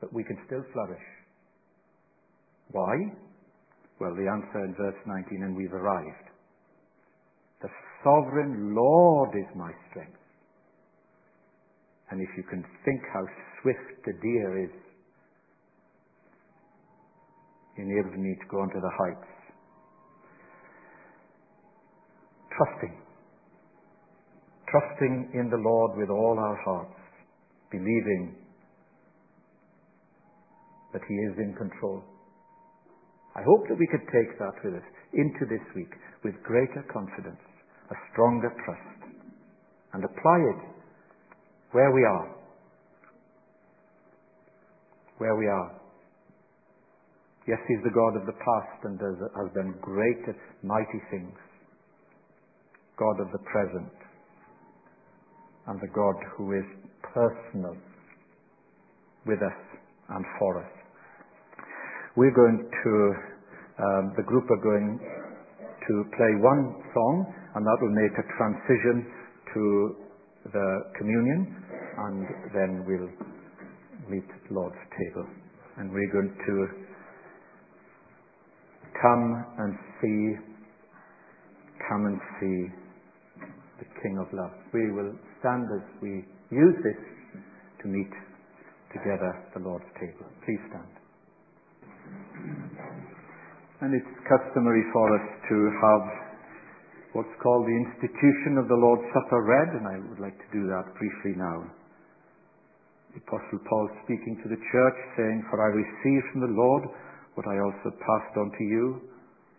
But 0.00 0.12
we 0.12 0.24
can 0.24 0.36
still 0.44 0.64
flourish. 0.74 1.08
Why? 2.72 2.92
Well, 3.98 4.12
the 4.12 4.28
answer 4.28 4.60
in 4.66 4.74
verse 4.76 5.00
19, 5.06 5.42
and 5.42 5.56
we've 5.56 5.72
arrived. 5.72 6.28
The 7.62 7.68
sovereign 8.04 8.74
Lord 8.74 9.30
is 9.40 9.48
my 9.56 9.72
strength. 9.88 10.20
And 12.10 12.20
if 12.20 12.28
you 12.36 12.44
can 12.44 12.64
think 12.84 13.00
how 13.12 13.24
swift 13.62 14.04
the 14.04 14.12
deer 14.22 14.64
is, 14.64 14.70
you 17.76 17.84
enables 17.84 18.16
me 18.16 18.36
to 18.40 18.46
go 18.50 18.60
onto 18.60 18.80
the 18.80 18.92
heights. 18.96 19.30
Trusting. 22.56 22.96
Trusting 24.70 25.30
in 25.34 25.50
the 25.50 25.58
Lord 25.58 25.98
with 25.98 26.08
all 26.08 26.36
our 26.38 26.58
hearts, 26.64 26.98
believing 27.70 28.34
that 30.92 31.02
He 31.06 31.14
is 31.14 31.36
in 31.38 31.54
control. 31.58 32.02
I 33.36 33.42
hope 33.44 33.68
that 33.68 33.78
we 33.78 33.86
could 33.92 34.06
take 34.08 34.38
that 34.38 34.56
with 34.64 34.74
us 34.74 34.88
into 35.12 35.44
this 35.44 35.60
week 35.74 35.92
with 36.24 36.34
greater 36.42 36.82
confidence, 36.90 37.42
a 37.90 37.96
stronger 38.12 38.48
trust, 38.64 39.12
and 39.92 40.02
apply 40.04 40.38
it 40.56 40.75
where 41.72 41.92
we 41.92 42.04
are. 42.04 42.36
Where 45.18 45.36
we 45.36 45.46
are. 45.46 45.72
Yes, 47.48 47.58
He's 47.68 47.82
the 47.84 47.94
God 47.94 48.20
of 48.20 48.26
the 48.26 48.32
past 48.32 48.84
and 48.84 48.98
has 49.00 49.54
done 49.54 49.74
great, 49.80 50.24
mighty 50.62 51.00
things. 51.10 51.36
God 52.98 53.20
of 53.20 53.30
the 53.32 53.38
present 53.52 53.92
and 55.66 55.80
the 55.80 55.92
God 55.94 56.16
who 56.36 56.52
is 56.52 56.64
personal 57.14 57.76
with 59.26 59.38
us 59.42 59.58
and 60.10 60.24
for 60.38 60.62
us. 60.62 60.70
We're 62.16 62.34
going 62.34 62.64
to, 62.64 62.92
um, 63.82 64.12
the 64.16 64.22
group 64.22 64.50
are 64.50 64.62
going 64.62 64.98
to 64.98 65.94
play 66.16 66.32
one 66.40 66.82
song, 66.94 67.26
and 67.54 67.62
that 67.66 67.78
will 67.80 67.94
make 67.94 68.14
a 68.18 68.26
transition 68.38 69.06
to 69.54 70.05
the 70.52 70.68
communion, 70.98 71.54
and 71.98 72.26
then 72.54 72.84
we'll 72.86 73.10
meet 74.10 74.24
at 74.24 74.48
the 74.48 74.54
Lord's 74.54 74.76
table. 74.94 75.26
And 75.78 75.92
we're 75.92 76.12
going 76.12 76.32
to 76.32 76.54
come 79.02 79.44
and 79.58 79.72
see, 80.00 80.38
come 81.88 82.06
and 82.06 82.18
see 82.40 82.58
the 83.78 83.86
King 84.02 84.18
of 84.18 84.32
Love. 84.32 84.54
We 84.72 84.90
will 84.92 85.12
stand 85.40 85.68
as 85.74 85.84
we 86.00 86.24
use 86.50 86.76
this 86.82 87.00
to 87.82 87.88
meet 87.88 88.12
together 88.92 89.32
the 89.54 89.60
Lord's 89.60 89.84
table. 90.00 90.26
Please 90.44 90.62
stand. 90.70 90.92
And 93.82 93.92
it's 93.92 94.12
customary 94.24 94.84
for 94.92 95.06
us 95.12 95.26
to 95.50 95.56
have 95.84 96.25
what's 97.16 97.40
called 97.40 97.64
the 97.64 97.80
institution 97.80 98.60
of 98.60 98.68
the 98.68 98.76
Lord's 98.76 99.08
Supper 99.16 99.40
read, 99.40 99.72
and 99.80 99.88
I 99.88 99.96
would 100.04 100.20
like 100.20 100.36
to 100.36 100.50
do 100.52 100.68
that 100.68 100.84
briefly 101.00 101.32
now. 101.40 101.64
The 103.16 103.24
Apostle 103.24 103.64
Paul 103.64 103.88
speaking 104.04 104.36
to 104.44 104.48
the 104.52 104.60
church, 104.60 104.98
saying, 105.16 105.48
For 105.48 105.56
I 105.64 105.72
received 105.72 106.28
from 106.36 106.44
the 106.44 106.52
Lord 106.52 106.84
what 107.32 107.48
I 107.48 107.56
also 107.56 107.88
passed 107.96 108.36
on 108.36 108.52
to 108.52 108.64
you. 108.68 108.86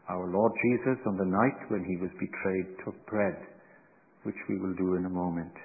Our 0.05 0.29
Lord 0.29 0.53
Jesus, 0.69 1.01
on 1.09 1.17
the 1.17 1.25
night 1.25 1.57
when 1.73 1.81
he 1.81 1.97
was 1.97 2.13
betrayed, 2.21 2.77
took 2.85 2.93
bread, 3.09 3.41
which 4.21 4.37
we 4.47 4.61
will 4.61 4.77
do 4.77 4.93
in 5.01 5.09
a 5.09 5.17
moment. 5.17 5.57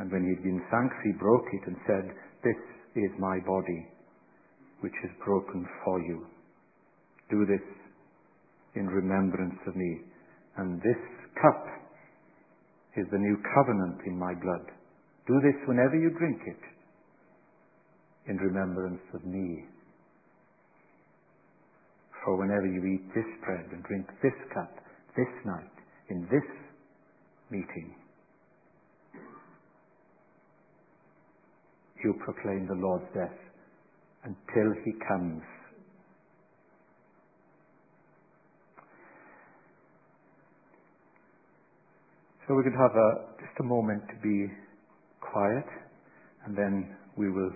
And 0.00 0.08
when 0.08 0.24
he 0.24 0.32
had 0.32 0.40
given 0.40 0.64
thanks, 0.72 0.96
he 1.04 1.20
broke 1.20 1.52
it 1.52 1.68
and 1.68 1.76
said, 1.84 2.04
This 2.40 2.60
is 2.96 3.12
my 3.20 3.44
body 3.44 3.92
which 4.80 4.96
is 5.04 5.12
broken 5.20 5.68
for 5.84 6.00
you. 6.00 6.24
Do 7.28 7.44
this 7.44 7.60
in 8.74 8.86
remembrance 8.86 9.58
of 9.66 9.76
me. 9.76 10.00
And 10.56 10.80
this 10.80 11.00
cup 11.40 11.64
is 12.96 13.06
the 13.10 13.18
new 13.18 13.36
covenant 13.54 14.00
in 14.06 14.18
my 14.18 14.34
blood. 14.34 14.66
Do 15.26 15.40
this 15.42 15.56
whenever 15.66 15.96
you 15.96 16.10
drink 16.18 16.40
it 16.46 16.62
in 18.30 18.36
remembrance 18.36 19.02
of 19.14 19.24
me. 19.24 19.64
For 22.24 22.36
whenever 22.36 22.66
you 22.66 22.84
eat 22.84 23.14
this 23.14 23.28
bread 23.44 23.66
and 23.72 23.82
drink 23.84 24.06
this 24.22 24.34
cup 24.52 24.72
this 25.16 25.32
night 25.46 25.76
in 26.10 26.22
this 26.30 26.48
meeting, 27.50 27.94
you 32.04 32.14
proclaim 32.24 32.66
the 32.68 32.74
Lord's 32.74 33.06
death 33.14 33.38
until 34.24 34.72
he 34.84 34.92
comes. 35.08 35.42
So 42.48 42.54
we 42.54 42.62
could 42.62 42.72
have 42.80 42.96
just 43.38 43.60
a 43.60 43.62
moment 43.62 44.02
to 44.08 44.16
be 44.22 44.50
quiet, 45.20 45.68
and 46.46 46.56
then 46.56 46.96
we 47.14 47.28
will 47.30 47.50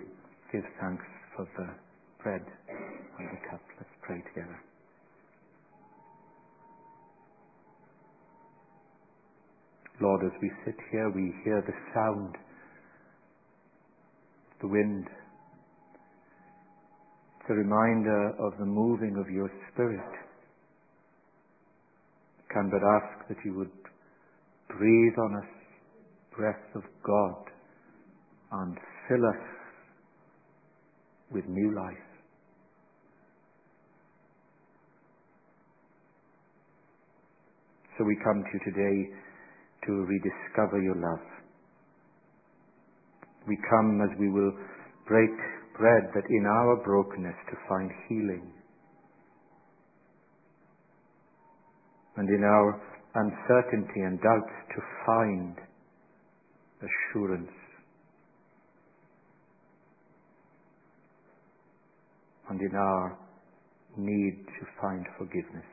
give 0.52 0.61
thanks 0.83 1.05
for 1.35 1.48
the 1.57 1.66
bread 2.22 2.44
and 3.18 3.28
the 3.33 3.40
cup. 3.50 3.62
Let's 3.78 3.88
pray 4.02 4.20
together. 4.35 4.61
Lord, 9.98 10.26
as 10.26 10.33
we 10.42 10.50
sit 10.66 10.76
here, 10.90 11.09
we 11.09 11.33
hear 11.42 11.64
the 11.66 11.72
sound, 11.94 12.37
the 14.61 14.68
wind, 14.68 15.07
it's 17.40 17.48
a 17.48 17.55
reminder 17.55 18.35
of 18.38 18.59
the 18.59 18.66
moving 18.66 19.16
of 19.16 19.31
your 19.33 19.50
Spirit. 19.72 20.12
Can 22.52 22.68
but 22.68 22.83
ask 22.85 23.28
that 23.28 23.38
you 23.42 23.55
would 23.55 23.82
breathe 24.78 25.18
on 25.18 25.37
us 25.37 25.50
breath 26.37 26.74
of 26.74 26.82
God 27.04 27.44
and 28.52 28.76
fill 29.08 29.24
us 29.26 29.44
with 31.32 31.44
new 31.46 31.74
life. 31.74 32.06
So 37.98 38.04
we 38.04 38.16
come 38.24 38.42
to 38.42 38.50
you 38.52 38.72
today 38.72 39.14
to 39.87 39.92
rediscover 39.92 40.82
your 40.82 40.96
love. 40.96 41.26
We 43.46 43.58
come 43.68 44.00
as 44.00 44.18
we 44.18 44.28
will 44.28 44.52
break 45.06 45.30
bread 45.76 46.04
that 46.14 46.24
in 46.30 46.46
our 46.46 46.76
brokenness 46.85 47.37
to 47.50 47.56
find 47.68 47.90
healing. 48.08 48.52
And 52.16 52.29
in 52.29 52.44
our 52.44 52.81
uncertainty 53.15 54.00
and 54.00 54.19
doubts 54.21 54.54
to 54.75 54.83
find 55.06 55.56
assurance. 56.81 57.50
And 62.50 62.60
in 62.60 62.75
our 62.75 63.19
need 63.96 64.44
to 64.46 64.67
find 64.81 65.06
forgiveness. 65.19 65.65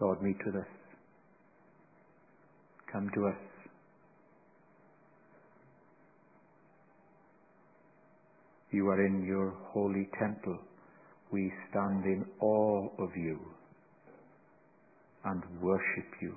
Lord, 0.00 0.22
meet 0.22 0.38
with 0.46 0.56
us. 0.56 0.68
Come 2.92 3.10
to 3.14 3.26
us. 3.26 3.48
You 8.70 8.88
are 8.88 9.06
in 9.06 9.24
your 9.26 9.54
holy 9.72 10.08
temple. 10.20 10.58
We 11.32 11.52
stand 11.70 12.04
in 12.04 12.24
awe 12.40 12.88
of 12.98 13.10
you 13.16 13.38
and 15.24 15.42
worship 15.60 16.10
you. 16.22 16.34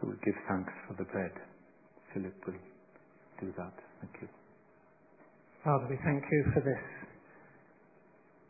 So 0.00 0.08
we 0.08 0.14
give 0.24 0.34
thanks 0.48 0.72
for 0.86 0.94
the 0.98 1.04
bread. 1.10 1.32
Philip 2.14 2.34
will 2.46 2.54
do 3.40 3.52
that. 3.56 3.74
Thank 4.00 4.12
you. 4.22 4.28
Father, 5.64 5.86
we 5.90 5.98
thank 6.04 6.22
you 6.30 6.44
for 6.54 6.60
this 6.60 6.84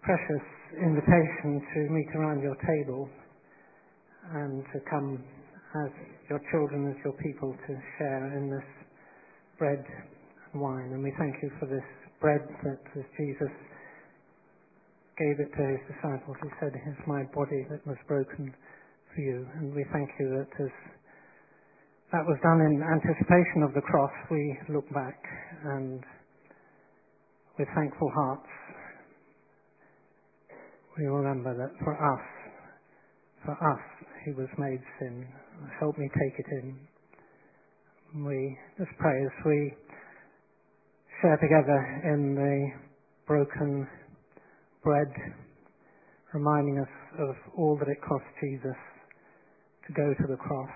precious 0.03 0.47
invitation 0.77 1.63
to 1.75 1.81
meet 1.91 2.09
around 2.17 2.43
your 2.43 2.57
table 2.57 3.09
and 4.35 4.63
to 4.73 4.81
come 4.91 5.23
as 5.85 5.93
your 6.29 6.41
children, 6.51 6.89
as 6.91 6.97
your 7.05 7.15
people, 7.15 7.55
to 7.67 7.73
share 7.99 8.37
in 8.37 8.51
this 8.51 8.69
bread 9.59 9.85
and 10.53 10.61
wine. 10.61 10.93
And 10.93 11.03
we 11.03 11.13
thank 11.19 11.35
you 11.43 11.51
for 11.59 11.67
this 11.67 11.85
bread 12.21 12.43
that 12.65 12.83
as 12.99 13.05
Jesus 13.17 13.53
gave 15.19 15.41
it 15.41 15.51
to 15.51 15.63
his 15.67 15.83
disciples, 15.91 16.37
he 16.43 16.51
said, 16.61 16.73
Here's 16.75 17.05
my 17.07 17.23
body 17.35 17.67
that 17.71 17.85
was 17.87 17.99
broken 18.07 18.55
for 19.15 19.21
you. 19.21 19.47
And 19.59 19.75
we 19.75 19.85
thank 19.93 20.11
you 20.19 20.31
that 20.39 20.51
as 20.63 20.73
that 22.13 22.25
was 22.25 22.39
done 22.43 22.61
in 22.65 22.81
anticipation 22.81 23.63
of 23.63 23.75
the 23.75 23.83
cross, 23.83 24.13
we 24.31 24.59
look 24.73 24.89
back 24.95 25.21
and 25.65 26.03
with 27.59 27.69
thankful 27.75 28.11
hearts, 28.15 28.49
we 30.97 31.05
remember 31.07 31.55
that 31.59 31.75
for 31.85 31.95
us, 31.95 32.25
for 33.45 33.53
us, 33.53 33.83
he 34.25 34.33
was 34.33 34.49
made 34.59 34.81
sin. 34.99 35.27
Help 35.81 35.99
me 35.99 36.09
take 36.09 36.39
it 36.39 36.47
in. 36.63 36.79
We 38.25 38.57
just 38.79 38.91
pray 38.99 39.19
as 39.23 39.45
we 39.45 39.75
share 41.21 41.37
together 41.43 41.81
in 42.15 42.35
the 42.35 42.71
broken 43.27 43.87
bread, 44.85 45.11
reminding 46.33 46.79
us 46.79 46.95
of 47.19 47.35
all 47.57 47.77
that 47.79 47.89
it 47.89 47.99
cost 48.07 48.25
Jesus 48.41 48.79
to 49.87 49.93
go 49.95 50.15
to 50.15 50.27
the 50.31 50.37
cross, 50.37 50.71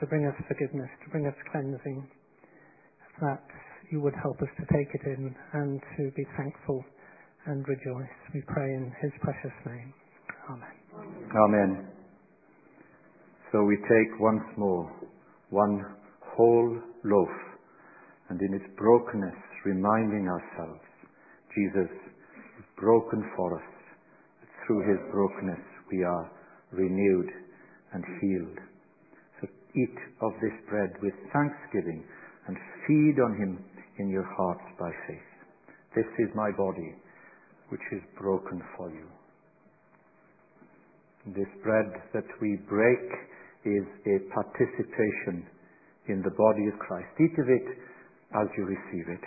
to 0.00 0.06
bring 0.06 0.24
us 0.24 0.34
forgiveness, 0.48 0.88
to 1.04 1.10
bring 1.10 1.26
us 1.26 1.34
cleansing, 1.52 2.08
that 3.20 3.44
you 3.92 4.00
would 4.00 4.14
help 4.22 4.40
us 4.40 4.48
to 4.56 4.64
take 4.72 4.88
it 4.94 5.04
in 5.04 5.34
and 5.52 5.80
to 5.96 6.10
be 6.16 6.24
thankful 6.36 6.82
and 7.46 7.66
rejoice. 7.68 8.16
We 8.32 8.42
pray 8.46 8.72
in 8.72 8.92
his 9.02 9.12
precious 9.20 9.56
name. 9.66 9.92
Amen. 10.48 10.74
Amen. 11.36 11.88
So 13.52 13.64
we 13.64 13.76
take 13.76 14.20
once 14.20 14.44
more 14.56 14.90
one 15.50 15.84
whole 16.20 16.78
loaf 17.04 17.28
and 18.28 18.40
in 18.40 18.54
its 18.54 18.64
brokenness 18.76 19.47
reminding 19.64 20.28
ourselves 20.28 20.80
Jesus 21.54 21.90
is 22.58 22.66
broken 22.76 23.24
for 23.36 23.56
us. 23.58 23.70
Through 24.66 24.84
his 24.86 25.00
brokenness 25.10 25.64
we 25.90 26.04
are 26.04 26.30
renewed 26.72 27.30
and 27.94 28.04
healed. 28.20 28.58
So 29.40 29.48
eat 29.74 29.98
of 30.22 30.32
this 30.42 30.54
bread 30.68 30.90
with 31.02 31.14
thanksgiving 31.32 32.04
and 32.46 32.56
feed 32.86 33.16
on 33.22 33.32
him 33.36 33.64
in 33.98 34.08
your 34.08 34.28
hearts 34.36 34.68
by 34.78 34.90
faith. 35.06 35.30
This 35.94 36.06
is 36.18 36.28
my 36.34 36.50
body 36.52 36.94
which 37.70 37.84
is 37.92 38.02
broken 38.18 38.62
for 38.76 38.90
you. 38.90 39.08
This 41.34 41.48
bread 41.62 41.92
that 42.14 42.28
we 42.40 42.56
break 42.68 43.08
is 43.64 43.84
a 44.06 44.16
participation 44.32 45.44
in 46.08 46.22
the 46.22 46.30
body 46.30 46.68
of 46.72 46.78
Christ. 46.78 47.08
Eat 47.20 47.36
of 47.36 47.48
it 47.48 47.68
as 48.34 48.48
you 48.56 48.64
receive 48.64 49.08
it. 49.08 49.24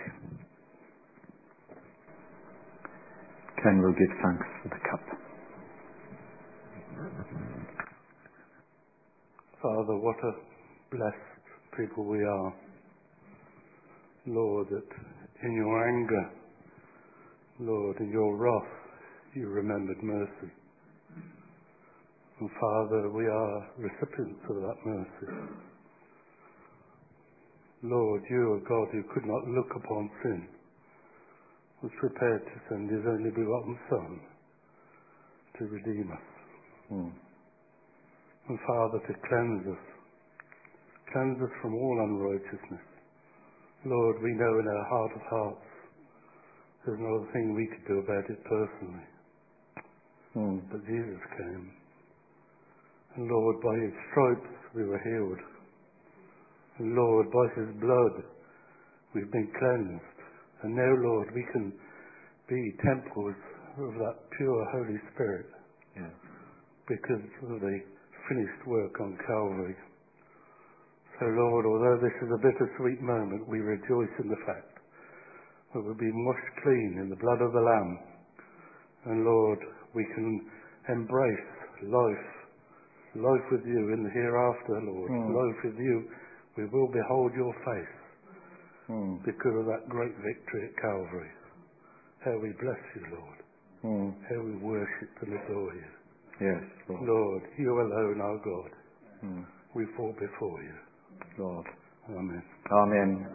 Ken 3.64 3.82
will 3.82 3.94
give 3.94 4.14
thanks 4.24 4.48
for 4.62 4.70
the 4.70 4.82
cup. 4.90 5.22
Father, 9.62 9.98
what 9.98 10.18
a 10.24 10.32
blessed 10.90 11.78
people 11.78 12.06
we 12.06 12.24
are. 12.24 12.54
Lord, 14.28 14.68
that 14.70 14.90
in 15.44 15.54
your 15.56 15.88
anger, 15.88 16.30
Lord, 17.60 17.98
in 18.00 18.10
your 18.10 18.38
wrath, 18.38 18.72
you 19.36 19.48
remembered 19.48 20.02
mercy. 20.04 20.52
And 22.40 22.50
Father, 22.60 23.10
we 23.10 23.26
are 23.28 23.68
recipients 23.78 24.42
of 24.50 24.56
that 24.56 24.78
mercy. 24.86 25.71
Lord, 27.84 28.22
you 28.30 28.54
are 28.54 28.70
God 28.70 28.88
who 28.92 29.04
could 29.14 29.26
not 29.26 29.48
look 29.48 29.72
upon 29.76 30.10
sin, 30.22 30.48
was 31.82 31.92
prepared 32.00 32.46
to 32.46 32.62
send 32.70 32.90
his 32.90 33.02
only 33.08 33.32
begotten 33.32 33.78
Son 33.90 34.20
to 35.58 35.66
redeem 35.66 36.12
us. 36.12 36.28
Mm. 36.94 37.12
And 38.50 38.60
Father, 38.68 39.00
to 39.00 39.14
cleanse 39.28 39.66
us, 39.66 39.86
cleanse 41.12 41.42
us 41.42 41.54
from 41.62 41.74
all 41.76 41.98
unrighteousness. 42.06 42.86
Lord, 43.86 44.22
we 44.22 44.34
know 44.34 44.60
in 44.60 44.68
our 44.68 44.86
heart 44.90 45.12
of 45.16 45.22
hearts 45.30 45.68
there's 46.86 47.02
no 47.02 47.26
thing 47.34 47.56
we 47.56 47.66
could 47.66 47.88
do 47.88 48.00
about 48.00 48.30
it 48.30 48.44
personally. 48.46 49.08
Mm. 50.38 50.62
But 50.70 50.86
Jesus 50.86 51.22
came 51.38 51.82
and 53.16 53.28
Lord, 53.28 53.60
by 53.62 53.76
his 53.76 53.92
stripes 54.12 54.56
we 54.74 54.86
were 54.86 55.02
healed. 55.04 55.51
Lord, 56.80 57.28
by 57.32 57.46
his 57.60 57.70
blood 57.82 58.24
we've 59.14 59.32
been 59.32 59.52
cleansed. 59.60 60.18
And 60.64 60.76
now, 60.76 60.94
Lord, 61.04 61.28
we 61.34 61.46
can 61.52 61.74
be 62.48 62.62
temples 62.86 63.36
of 63.78 63.94
that 64.00 64.18
pure 64.38 64.66
Holy 64.72 65.00
Spirit. 65.14 65.48
Yes. 65.96 66.12
Because 66.88 67.24
of 67.50 67.60
the 67.60 67.78
finished 68.30 68.62
work 68.68 69.00
on 69.02 69.18
Calvary. 69.28 69.76
So, 71.20 71.26
Lord, 71.26 71.66
although 71.66 72.00
this 72.02 72.16
is 72.24 72.30
a 72.34 72.42
bittersweet 72.42 73.02
moment, 73.02 73.48
we 73.48 73.60
rejoice 73.60 74.14
in 74.24 74.30
the 74.30 74.42
fact 74.46 74.80
that 75.74 75.82
we've 75.82 75.98
been 75.98 76.26
washed 76.26 76.52
clean 76.64 77.00
in 77.02 77.10
the 77.10 77.20
blood 77.20 77.42
of 77.42 77.54
the 77.54 77.62
Lamb. 77.62 78.00
And, 79.06 79.26
Lord, 79.26 79.60
we 79.94 80.06
can 80.16 80.48
embrace 80.90 81.48
life 81.84 82.32
life 83.16 83.44
with 83.52 83.66
you 83.68 83.92
in 83.92 84.04
the 84.04 84.14
hereafter, 84.14 84.80
Lord. 84.88 85.12
Mm. 85.12 85.36
Life 85.36 85.60
with 85.66 85.80
you. 85.80 86.08
We 86.58 86.66
will 86.66 86.88
behold 86.88 87.32
your 87.36 87.54
face 87.64 87.96
mm. 88.90 89.24
because 89.24 89.56
of 89.56 89.66
that 89.66 89.88
great 89.88 90.16
victory 90.20 90.70
at 90.70 90.76
Calvary. 90.82 91.32
How 92.26 92.38
we 92.38 92.52
bless 92.60 92.82
you, 92.96 93.04
Lord. 93.16 93.40
Mm. 93.84 94.14
How 94.30 94.40
we 94.44 94.56
worship 94.58 95.10
and 95.22 95.34
adore 95.34 95.74
you. 95.74 95.92
Yes, 96.42 96.64
Lord. 96.90 97.08
Lord, 97.08 97.42
you 97.58 97.72
alone 97.72 98.22
are 98.22 98.38
God. 98.44 98.72
Mm. 99.24 99.46
We 99.76 99.86
fall 99.96 100.14
before 100.20 100.62
you. 100.62 100.76
Lord. 101.38 101.66
Amen. 102.10 102.44
Amen. 102.72 103.28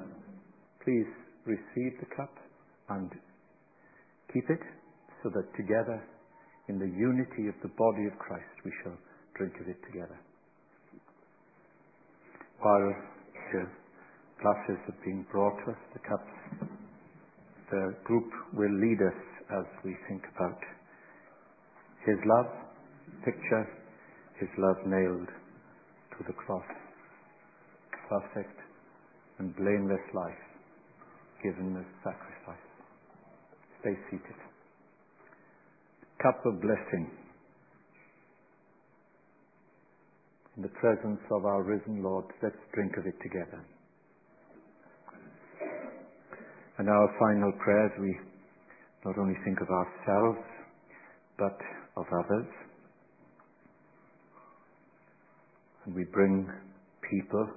Please 0.85 1.07
receive 1.47 1.99
the 2.01 2.07
cup 2.17 2.35
and 2.91 3.11
keep 4.33 4.45
it 4.51 4.61
so 5.23 5.31
that 5.31 5.47
together 5.57 6.03
in 6.69 6.79
the 6.79 6.87
unity 6.87 7.49
of 7.49 7.55
the 7.62 7.71
body 7.79 8.07
of 8.07 8.19
Christ 8.19 8.51
we 8.64 8.73
shall 8.83 8.97
drink 9.37 9.55
of 9.61 9.69
it 9.69 9.79
together. 9.87 10.19
While 12.61 12.94
the 13.52 13.66
glasses 14.40 14.78
are 14.88 14.98
being 15.04 15.26
brought 15.30 15.57
to 15.64 15.72
us, 15.72 15.78
the 15.92 16.00
cups, 16.00 16.70
the 17.70 17.94
group 18.04 18.30
will 18.54 18.72
lead 18.80 18.98
us 19.02 19.20
as 19.59 19.66
we 19.84 19.96
think 20.09 20.22
about 20.34 20.59
His 22.04 22.16
love, 22.24 22.46
picture 23.24 23.66
His 24.40 24.48
love 24.59 24.76
nailed 24.86 25.28
to 25.28 26.24
the 26.26 26.32
cross. 26.32 26.64
Perfect 28.09 28.59
and 29.38 29.54
blameless 29.57 30.07
life 30.14 30.46
given 31.42 31.76
as 31.76 31.86
sacrifice. 32.02 32.66
Stay 33.80 33.94
seated. 34.11 34.38
Cup 36.22 36.40
of 36.46 36.61
blessing. 36.61 37.11
In 40.57 40.62
the 40.62 40.68
presence 40.80 41.20
of 41.30 41.44
our 41.44 41.62
risen 41.62 42.02
Lord, 42.02 42.24
let's 42.42 42.57
drink 42.72 42.92
of 42.96 43.07
it 43.07 43.14
together. 43.22 43.62
And 46.78 46.88
our 46.88 47.14
final 47.18 47.52
prayers, 47.62 47.92
we 48.00 48.16
not 49.04 49.18
only 49.18 49.34
think 49.44 49.59
of 49.61 49.68
ourselves, 49.68 50.46
but 51.38 51.59
of 51.96 52.07
others. 52.24 52.46
And 55.84 55.94
we 55.94 56.04
bring 56.04 56.48
people 57.11 57.48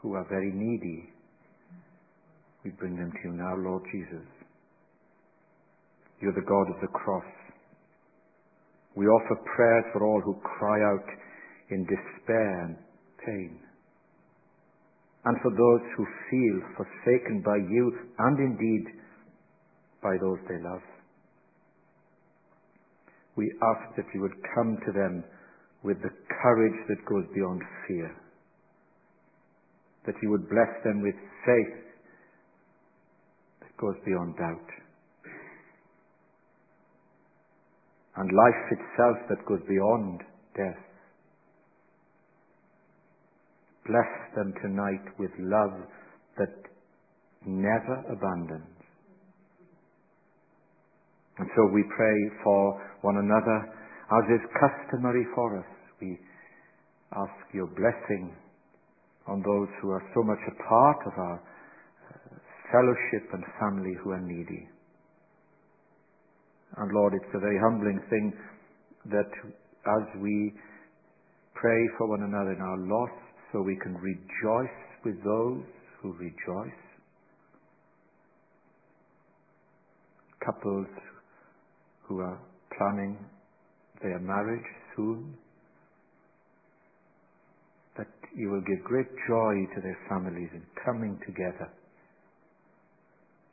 who 0.00 0.14
are 0.14 0.26
very 0.28 0.52
needy. 0.52 1.08
We 2.64 2.70
bring 2.72 2.96
them 2.96 3.10
to 3.10 3.28
you 3.28 3.34
now, 3.34 3.54
Lord 3.56 3.82
Jesus. 3.92 4.26
You're 6.20 6.34
the 6.34 6.46
God 6.46 6.74
of 6.74 6.80
the 6.80 6.88
cross. 6.88 7.41
We 8.94 9.06
offer 9.06 9.36
prayers 9.56 9.84
for 9.92 10.04
all 10.04 10.20
who 10.20 10.36
cry 10.42 10.78
out 10.92 11.08
in 11.70 11.84
despair 11.84 12.64
and 12.64 12.76
pain. 13.24 13.58
And 15.24 15.36
for 15.40 15.50
those 15.50 15.86
who 15.96 16.04
feel 16.30 16.56
forsaken 16.76 17.42
by 17.44 17.56
you 17.56 17.92
and 18.18 18.38
indeed 18.38 18.84
by 20.02 20.16
those 20.20 20.38
they 20.48 20.58
love. 20.62 20.82
We 23.36 23.50
ask 23.62 23.96
that 23.96 24.06
you 24.12 24.20
would 24.20 24.36
come 24.54 24.76
to 24.84 24.92
them 24.92 25.24
with 25.82 26.02
the 26.02 26.10
courage 26.42 26.78
that 26.88 27.04
goes 27.06 27.24
beyond 27.34 27.62
fear. 27.86 28.14
That 30.06 30.14
you 30.22 30.30
would 30.30 30.48
bless 30.50 30.68
them 30.84 31.00
with 31.02 31.14
faith 31.46 31.82
that 33.60 33.76
goes 33.80 33.96
beyond 34.04 34.36
doubt. 34.36 34.81
And 38.16 38.30
life 38.30 38.64
itself 38.70 39.16
that 39.28 39.46
goes 39.46 39.60
beyond 39.68 40.20
death. 40.56 40.82
Bless 43.86 44.12
them 44.36 44.52
tonight 44.62 45.04
with 45.18 45.30
love 45.38 45.88
that 46.38 46.54
never 47.46 48.04
abandons. 48.12 48.68
And 51.38 51.48
so 51.56 51.66
we 51.72 51.82
pray 51.96 52.18
for 52.44 52.80
one 53.00 53.16
another 53.16 53.58
as 54.12 54.24
is 54.28 54.44
customary 54.60 55.26
for 55.34 55.58
us. 55.58 55.66
We 56.00 56.18
ask 57.16 57.54
your 57.54 57.66
blessing 57.66 58.36
on 59.26 59.42
those 59.42 59.68
who 59.80 59.90
are 59.90 60.02
so 60.14 60.22
much 60.22 60.38
a 60.46 60.62
part 60.68 60.98
of 61.06 61.12
our 61.16 61.38
uh, 61.40 62.36
fellowship 62.70 63.32
and 63.32 63.44
family 63.58 63.94
who 64.02 64.10
are 64.10 64.20
needy. 64.20 64.68
And 66.76 66.90
Lord, 66.92 67.12
it's 67.14 67.34
a 67.34 67.38
very 67.38 67.58
humbling 67.58 68.00
thing 68.08 68.32
that 69.10 69.30
as 69.86 70.20
we 70.20 70.52
pray 71.54 71.88
for 71.98 72.08
one 72.08 72.22
another 72.22 72.52
in 72.52 72.60
our 72.60 72.78
loss, 72.78 73.10
so 73.52 73.60
we 73.60 73.76
can 73.82 73.94
rejoice 73.94 74.78
with 75.04 75.16
those 75.22 75.62
who 76.00 76.12
rejoice. 76.14 76.80
Couples 80.44 80.86
who 82.08 82.20
are 82.20 82.40
planning 82.76 83.18
their 84.02 84.18
marriage 84.18 84.66
soon, 84.96 85.34
that 87.96 88.08
you 88.34 88.50
will 88.50 88.62
give 88.62 88.82
great 88.84 89.06
joy 89.28 89.54
to 89.74 89.80
their 89.82 89.98
families 90.08 90.48
in 90.54 90.62
coming 90.84 91.18
together 91.26 91.70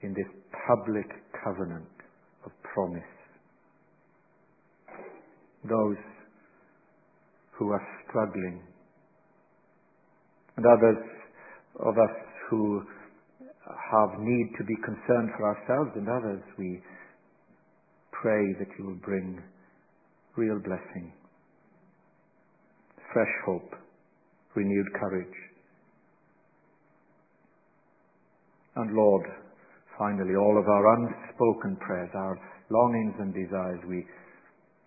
in 0.01 0.13
this 0.13 0.31
public 0.67 1.05
covenant 1.43 1.98
of 2.45 2.51
promise. 2.73 3.03
Those 5.63 5.97
who 7.57 7.71
are 7.71 7.87
struggling, 8.07 8.61
and 10.55 10.65
others 10.65 11.03
of 11.79 11.93
us 11.97 12.15
who 12.49 12.81
have 13.67 14.19
need 14.19 14.51
to 14.57 14.63
be 14.63 14.75
concerned 14.83 15.29
for 15.37 15.45
ourselves 15.47 15.91
and 15.95 16.07
others, 16.09 16.41
we 16.57 16.81
pray 18.11 18.53
that 18.59 18.67
you 18.77 18.85
will 18.85 19.01
bring 19.05 19.41
real 20.35 20.59
blessing, 20.59 21.11
fresh 23.13 23.33
hope, 23.45 23.75
renewed 24.55 24.87
courage. 24.99 25.37
And 28.75 28.95
Lord, 28.95 29.25
finally, 29.99 30.33
all 30.39 30.57
of 30.57 30.65
our 30.65 30.85
unspoken 30.95 31.75
prayers, 31.83 32.09
our 32.15 32.39
longings 32.71 33.13
and 33.19 33.35
desires, 33.35 33.83
we, 33.85 34.07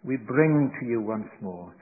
we 0.03 0.17
bring 0.17 0.73
to 0.81 0.87
you 0.89 1.05
once 1.05 1.29
more. 1.41 1.77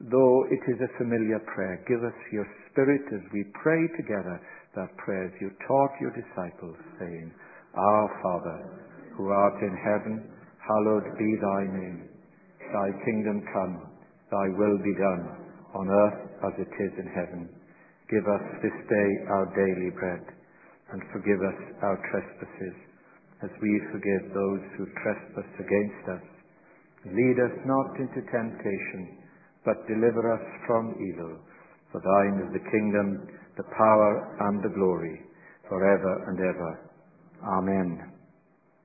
Though 0.00 0.44
it 0.50 0.62
is 0.66 0.78
a 0.82 0.98
familiar 0.98 1.38
prayer, 1.54 1.82
give 1.88 2.02
us 2.02 2.18
your 2.30 2.46
spirit 2.70 3.02
as 3.14 3.22
we 3.32 3.46
pray 3.62 3.82
together 3.96 4.42
that 4.74 4.96
prayer 4.98 5.32
you 5.40 5.50
taught 5.66 5.90
your 6.00 6.14
disciples, 6.14 6.76
saying, 7.00 7.32
Our 7.74 8.06
Father, 8.22 8.58
who 9.16 9.30
art 9.30 9.58
in 9.62 9.74
heaven, 9.74 10.30
hallowed 10.62 11.06
be 11.18 11.30
thy 11.40 11.62
name. 11.66 12.08
Thy 12.70 12.90
kingdom 13.04 13.42
come, 13.52 13.82
thy 14.30 14.46
will 14.54 14.78
be 14.78 14.94
done, 14.94 15.24
on 15.74 15.88
earth 15.88 16.20
as 16.46 16.54
it 16.62 16.70
is 16.70 16.92
in 17.00 17.08
heaven. 17.10 17.48
Give 18.10 18.22
us 18.22 18.44
this 18.62 18.78
day 18.88 19.10
our 19.28 19.46
daily 19.56 19.90
bread, 19.98 20.22
and 20.92 21.02
forgive 21.12 21.40
us 21.42 21.60
our 21.82 21.98
trespasses, 22.10 22.76
as 23.42 23.50
we 23.62 23.72
forgive 23.92 24.34
those 24.34 24.64
who 24.76 24.84
trespass 25.02 25.50
against 25.60 26.04
us. 26.08 26.24
Lead 27.06 27.38
us 27.38 27.54
not 27.64 27.94
into 28.00 28.20
temptation, 28.32 29.22
but 29.64 29.86
deliver 29.86 30.32
us 30.32 30.44
from 30.66 30.96
evil. 30.98 31.38
For 31.92 32.00
thine 32.00 32.46
is 32.46 32.52
the 32.52 32.70
kingdom, 32.70 33.28
the 33.56 33.68
power, 33.76 34.36
and 34.48 34.62
the 34.62 34.74
glory, 34.74 35.22
forever 35.68 36.24
and 36.28 36.38
ever. 36.40 36.90
Amen. 37.44 38.17